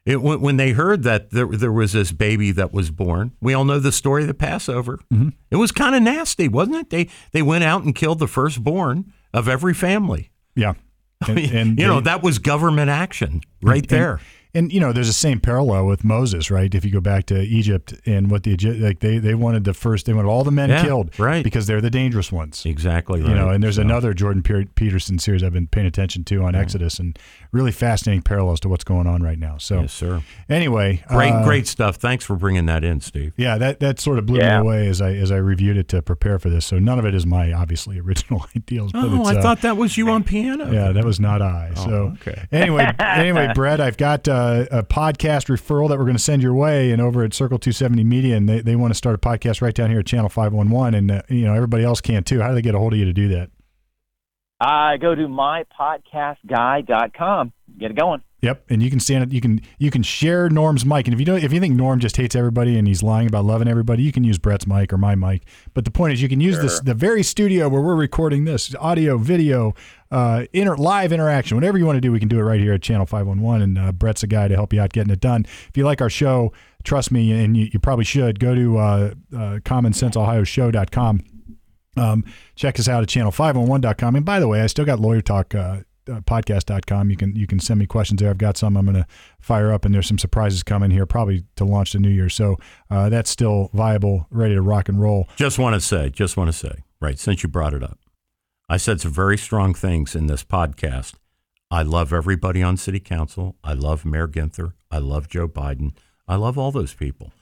[0.05, 3.63] It, when, they heard that there, there was this baby that was born, we all
[3.63, 4.99] know the story of the Passover.
[5.13, 5.29] Mm-hmm.
[5.49, 6.89] It was kind of nasty, wasn't it?
[6.89, 10.31] They they went out and killed the firstborn of every family.
[10.55, 10.73] yeah
[11.29, 14.19] and, and you know that was government action right and- there.
[14.55, 16.75] And you know, there's the same parallel with Moses, right?
[16.75, 19.73] If you go back to Egypt and what the Egypt, like they they wanted the
[19.73, 21.43] first, they wanted all the men Yeah, killed, right.
[21.43, 22.63] Because they're the dangerous ones.
[22.63, 23.29] exactly right.
[23.29, 26.53] You know, and there's So, another Jordan Peterson series I've been paying attention to on
[26.53, 27.17] Exodus, and
[27.53, 29.57] really fascinating parallels to what's going on right now.
[29.57, 30.21] So, Yes, sir.
[30.49, 31.95] anyway, Great, uh, great stuff.
[31.95, 33.31] Thanks for bringing that in, Steve.
[33.37, 34.59] Yeah, that that sort of blew Yeah.
[34.61, 36.65] me away as I as I reviewed it to prepare for this.
[36.65, 38.91] So none of it is my obviously original ideals.
[38.91, 40.71] But Oh, it's, I uh, thought that was you on piano.
[40.71, 41.71] Yeah, that was not I.
[41.77, 42.47] Oh, so okay.
[42.51, 46.53] anyway, anyway, Brett, I've got uh, a podcast referral that we're going to send your
[46.55, 49.19] way, and over at Circle Two Seventy Media, and they, they want to start a
[49.19, 52.01] podcast right down here at Channel Five One One, and uh, you know everybody else
[52.01, 52.41] can too.
[52.41, 53.49] How do they get a hold of you to do that?
[54.63, 57.51] Uh, go to mypodcastguy.com.
[57.77, 58.23] Get it going.
[58.39, 59.33] Yep, and you can stand it.
[59.33, 61.99] You can you can share Norm's mic, and if you don't, if you think Norm
[61.99, 64.97] just hates everybody and he's lying about loving everybody, you can use Brett's mic or
[64.97, 65.43] my mic.
[65.73, 68.75] But the point is, you can use this the very studio where we're recording this
[68.75, 69.73] audio, video,
[70.11, 72.73] uh, inter, live interaction, whatever you want to do, we can do it right here
[72.73, 73.61] at Channel Five One One.
[73.61, 75.45] And uh, Brett's a guy to help you out getting it done.
[75.67, 76.53] If you like our show,
[76.83, 81.32] trust me, and you, you probably should go to uh, uh, CommonSenseOhioShow.com.
[81.95, 82.25] Um,
[82.55, 84.15] check us out at channel501.com.
[84.15, 87.09] And by the way, I still got Lawyer Talk uh, uh, podcast.com.
[87.09, 88.29] You can you can send me questions there.
[88.29, 89.07] I've got some I'm going to
[89.39, 92.29] fire up, and there's some surprises coming here, probably to launch the new year.
[92.29, 92.57] So
[92.89, 95.27] uh, that's still viable, ready to rock and roll.
[95.35, 97.99] Just want to say, just want to say, right, since you brought it up,
[98.67, 101.13] I said some very strong things in this podcast.
[101.71, 103.55] I love everybody on city council.
[103.63, 104.73] I love Mayor Ginther.
[104.91, 105.93] I love Joe Biden.
[106.27, 107.33] I love all those people.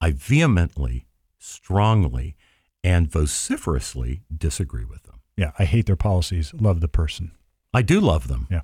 [0.00, 1.06] I vehemently,
[1.38, 2.36] strongly,
[2.82, 5.20] and vociferously disagree with them.
[5.36, 6.52] Yeah, I hate their policies.
[6.54, 7.32] Love the person.
[7.72, 8.46] I do love them.
[8.50, 8.60] Yeah.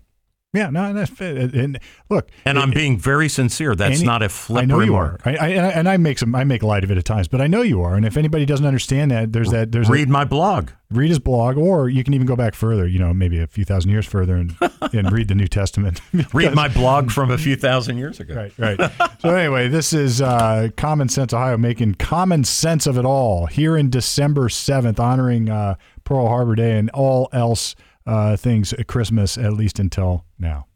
[0.56, 1.78] Yeah, no, that's and, and
[2.08, 3.74] look, And I'm being very sincere.
[3.74, 5.18] That's Any- not a flip I know you are.
[5.24, 6.34] I, I, and I make some.
[6.34, 7.94] I make light of it at times, but I know you are.
[7.94, 9.72] And if anybody doesn't understand that, there's that.
[9.72, 10.70] There's Read my blog.
[10.90, 12.86] read his blog, or you can even go back further.
[12.86, 14.56] You know, maybe a few thousand years further, and
[14.92, 16.00] and read the New Testament.
[16.32, 18.34] Read my blog from a few thousand years ago.
[18.34, 18.92] Right, right.
[19.20, 23.76] so anyway, this is uh, Common Sense Ohio making common sense of it all here
[23.76, 25.74] in December seventh, honoring uh,
[26.04, 27.74] Pearl Harbor Day and all else
[28.06, 30.66] uh, things at Christmas, at least until now.